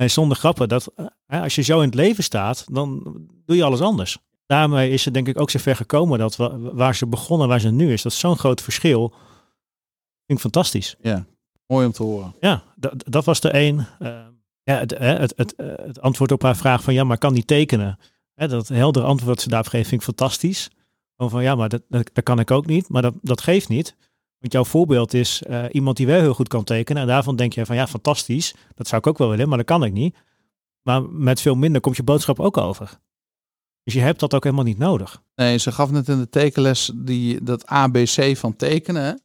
[0.00, 0.68] nee, zonder grappen.
[0.68, 0.92] Dat,
[1.26, 3.02] eh, als je zo in het leven staat, dan
[3.44, 4.18] doe je alles anders.
[4.46, 7.60] Daarmee is ze denk ik ook zo ver gekomen dat wa- waar ze begonnen, waar
[7.60, 9.08] ze nu is, dat is zo'n groot verschil.
[10.26, 10.96] Vind ik fantastisch.
[11.66, 12.34] Mooi om te horen.
[12.40, 12.62] Ja,
[13.06, 13.86] dat, was de een.
[13.98, 14.26] Eh,
[14.62, 17.44] ja, het, het, het, eh, het antwoord op haar vraag van ja, maar kan die
[17.44, 17.98] tekenen?
[18.34, 20.70] Hè, dat heldere antwoord dat ze daarop geeft, vind ik fantastisch.
[21.16, 23.68] Gewoon van ja, maar dat, dat, dat kan ik ook niet, maar dat, dat geeft
[23.68, 23.96] niet.
[24.40, 27.02] Want jouw voorbeeld is eh, iemand die wel heel goed kan tekenen.
[27.02, 28.54] En daarvan denk je van ja, fantastisch.
[28.74, 30.16] Dat zou ik ook wel willen, maar dat kan ik niet.
[30.82, 32.98] Maar met veel minder komt je boodschap ook over.
[33.84, 35.22] Dus je hebt dat ook helemaal niet nodig.
[35.34, 39.22] Nee, ze gaf net in de tekenles die, dat ABC van tekenen.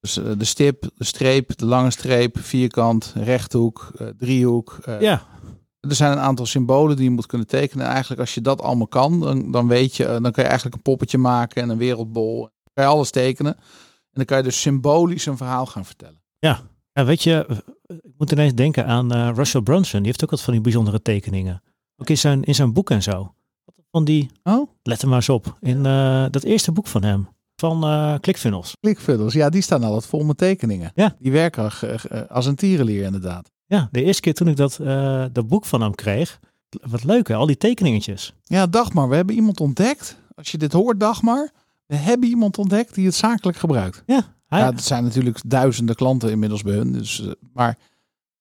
[0.00, 4.78] Dus eh, de stip, de streep, de lange streep, vierkant, rechthoek, eh, driehoek.
[4.84, 5.26] eh, Ja,
[5.80, 7.84] Er zijn een aantal symbolen die je moet kunnen tekenen.
[7.84, 10.74] En eigenlijk als je dat allemaal kan, dan, dan weet je, dan kan je eigenlijk
[10.76, 12.40] een poppetje maken en een wereldbol.
[12.40, 13.56] Dan kan je alles tekenen.
[14.18, 16.20] En dan kan je dus symbolisch een verhaal gaan vertellen.
[16.38, 16.60] Ja,
[16.92, 17.46] weet je,
[17.86, 19.98] ik moet ineens denken aan eh, Russell Brunson.
[19.98, 21.62] Die heeft ook wat van die bijzondere tekeningen.
[21.96, 23.34] Ook in zijn, in zijn boek en zo.
[23.90, 27.28] Van die, Oh, let er maar eens op, in eh, dat eerste boek van hem.
[27.56, 28.72] Van eh ClickFunnels.
[28.80, 29.32] klikfunnels.
[29.32, 30.92] Ja, die staan altijd vol met tekeningen.
[30.94, 31.16] Ja.
[31.18, 31.70] Die werken
[32.28, 33.50] als een tierenlier inderdaad.
[33.66, 34.76] Ja, de eerste keer toen ik dat,
[35.32, 36.40] dat boek van hem kreeg.
[36.88, 38.34] Wat leuk hè, al die tekeningetjes.
[38.44, 40.16] Ja, Dagmar, we hebben iemand ontdekt.
[40.34, 41.50] Als je dit hoort, Dagmar,
[41.88, 44.02] we hebben iemand ontdekt die het zakelijk gebruikt.
[44.06, 46.92] Ja, hij, Ja, het zijn natuurlijk duizenden klanten inmiddels bij hun.
[46.92, 47.78] Dus, eh, maar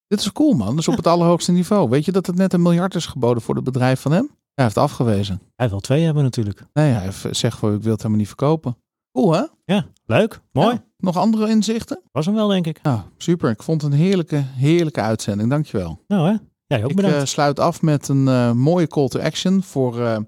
[0.07, 0.75] dit is cool, man.
[0.75, 1.89] Dus op het allerhoogste niveau.
[1.89, 4.29] Weet je dat het net een miljard is geboden voor het bedrijf van hem?
[4.53, 5.41] Hij heeft afgewezen.
[5.55, 6.63] hij wil twee hebben natuurlijk.
[6.73, 8.77] Nee, hij zegt voor ik wil het helemaal niet verkopen.
[9.11, 9.43] Cool, hè?
[9.65, 10.73] Ja, leuk, mooi.
[10.75, 12.01] Ja, nog andere inzichten?
[12.11, 12.81] Was hem wel denk ik.
[12.81, 13.49] Nou, super.
[13.49, 15.49] Ik vond het een heerlijke, heerlijke uitzending.
[15.49, 16.03] Dankjewel.
[16.07, 16.35] Nou hè,
[16.67, 17.17] jij ook Ik bedankt.
[17.17, 20.25] eh, sluit af met een eh, mooie call to action voor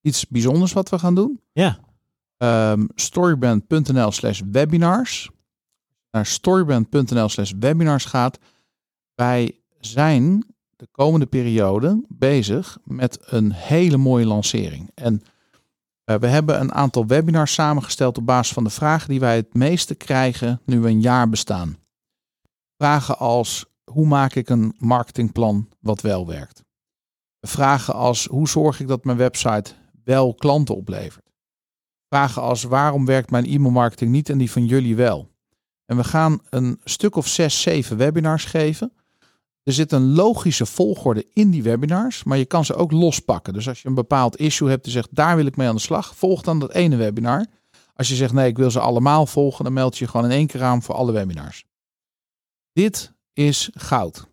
[0.00, 1.40] iets bijzonders wat we gaan doen.
[1.52, 1.78] ja,
[2.42, 5.30] Ehm storybrand.nl slash webinars.
[6.10, 8.38] Naar storybrand.nl slash webinars gaat.
[9.14, 14.90] Wij zijn de komende periode bezig met een hele mooie lancering.
[14.94, 15.22] En
[16.04, 19.54] eh, we hebben een aantal webinars samengesteld op basis van de vragen die wij het
[19.54, 21.76] meeste krijgen nu we een jaar bestaan.
[22.76, 26.64] Vragen als hoe maak ik een marketingplan wat wel werkt?
[27.40, 29.72] Vragen als hoe zorg ik dat mijn website
[30.04, 31.31] wel klanten oplevert?
[32.12, 35.30] Vragen als waarom werkt mijn e-mailmarketing niet en die van jullie wel?
[35.86, 38.92] En we gaan een stuk of zes, zeven webinars geven.
[39.62, 43.52] Er zit een logische volgorde in die webinars, maar je kan ze ook lospakken.
[43.52, 45.80] Dus als je een bepaald issue hebt en zegt daar wil ik mee aan de
[45.80, 47.46] slag, volg dan dat ene webinar.
[47.94, 50.46] Als je zegt nee, ik wil ze allemaal volgen, dan meld je gewoon in één
[50.46, 51.64] keer aan voor alle webinars.
[52.72, 54.26] Dit is goud.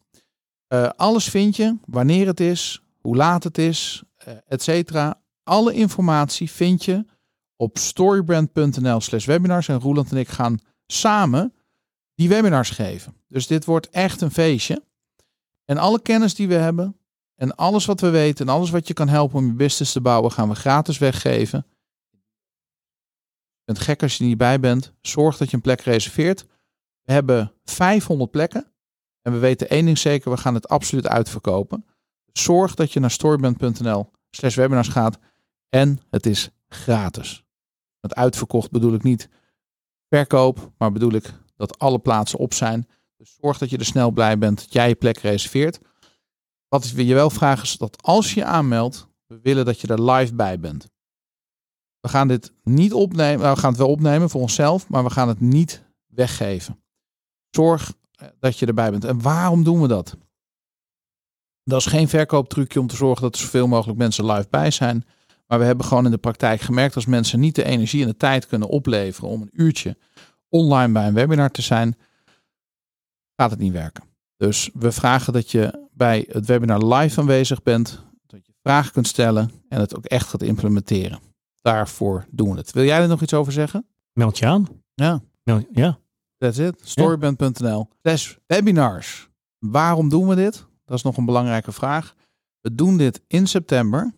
[0.74, 5.22] Uh, alles vind je, wanneer het is, hoe laat het is, uh, et cetera.
[5.44, 7.06] Alle informatie vind je
[7.62, 9.68] op storybrand.nl slash webinars.
[9.68, 11.54] En Roeland en ik gaan samen
[12.16, 13.16] die webinars geven.
[13.28, 14.84] Dus dit wordt echt een feestje.
[15.66, 16.98] En alle kennis die we hebben
[17.36, 20.02] en alles wat we weten en alles wat je kan helpen om je business te
[20.02, 21.66] bouwen, gaan we gratis weggeven.
[23.58, 24.94] Je bent gek als je er niet bij bent.
[25.02, 26.46] Zorg dat je een plek reserveert.
[27.02, 28.72] We hebben 500 plekken.
[29.22, 31.86] En we weten één ding zeker, we gaan het absoluut uitverkopen.
[32.32, 35.18] Zorg dat je naar storyband.nl slash webinars gaat.
[35.70, 37.44] En het is gratis.
[38.02, 39.30] Met uitverkocht bedoel ik niet
[40.10, 42.88] verkoop, maar bedoel ik dat alle plaatsen op zijn.
[43.18, 45.80] Dus zorg dat je er snel blij bent dat jij je plek reserveert.
[46.68, 50.12] Wat we je wel vragen is dat als je aanmeldt, we willen dat je er
[50.12, 50.88] live bij bent.
[52.00, 55.28] We gaan dit niet opnemen, we gaan het wel opnemen voor onszelf, maar we gaan
[55.28, 56.84] het niet weggeven.
[57.50, 59.04] Zorg eh, dat je erbij bent.
[59.04, 60.18] En waarom doen we dat?
[61.64, 65.06] Dat is geen verkooptrucje om te zorgen dat er zoveel mogelijk mensen live bij zijn.
[65.50, 68.18] Maar we hebben gewoon in de praktijk gemerkt als mensen niet de energie en de
[68.18, 69.98] tijd kunnen opleveren om een uurtje
[70.50, 71.98] online bij een webinar te zijn,
[73.36, 74.04] gaat het niet werken.
[74.38, 79.08] Dus we vragen dat je bij het webinar live aanwezig bent, dat je vragen kunt
[79.08, 81.20] stellen en het ook echt gaat implementeren.
[81.62, 82.72] Daarvoor doen we het.
[82.72, 83.86] Wil jij er nog iets over zeggen?
[84.14, 84.68] Meld je aan.
[84.94, 85.22] Ja.
[85.44, 86.00] Meld, ja.
[86.38, 86.82] That's it.
[86.84, 87.90] Storyband.nl.
[88.02, 89.30] Slash webinars.
[89.58, 90.66] Waarom doen we dit?
[90.86, 92.14] Dat is nog een belangrijke vraag.
[92.62, 94.14] We doen dit in september.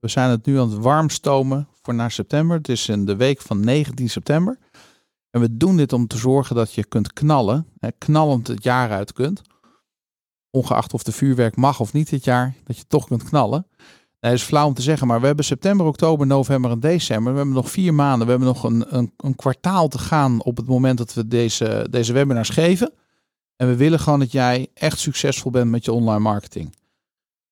[0.00, 2.56] We zijn het nu aan het warmstomen voor naar september.
[2.56, 4.58] Het is in de week van 19 september.
[5.30, 7.66] En we doen dit om te zorgen dat je kunt knallen.
[7.98, 9.42] knallend het jaar uit kunt.
[10.50, 12.54] Ongeacht of de vuurwerk mag of niet dit jaar.
[12.64, 13.66] Dat je toch kunt knallen.
[14.20, 17.32] Nee, dat is flauw om te zeggen, maar we hebben september, oktober, november en december.
[17.32, 18.26] We hebben nog vier maanden.
[18.26, 21.86] We hebben nog een, een, een kwartaal te gaan op het moment dat we deze,
[21.90, 22.92] deze webinars geven.
[23.56, 26.74] En we willen gewoon dat jij echt succesvol bent met je online marketing.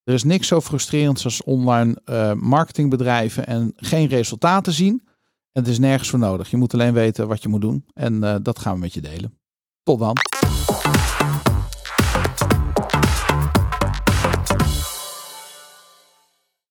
[0.08, 5.02] Er is niks zo frustrerends als online uh, marketingbedrijven en geen resultaten zien.
[5.52, 6.50] En het is nergens voor nodig.
[6.50, 7.84] Je moet alleen weten wat je moet doen.
[7.94, 9.38] En uh, dat gaan we met je delen.
[9.82, 10.16] Tot dan.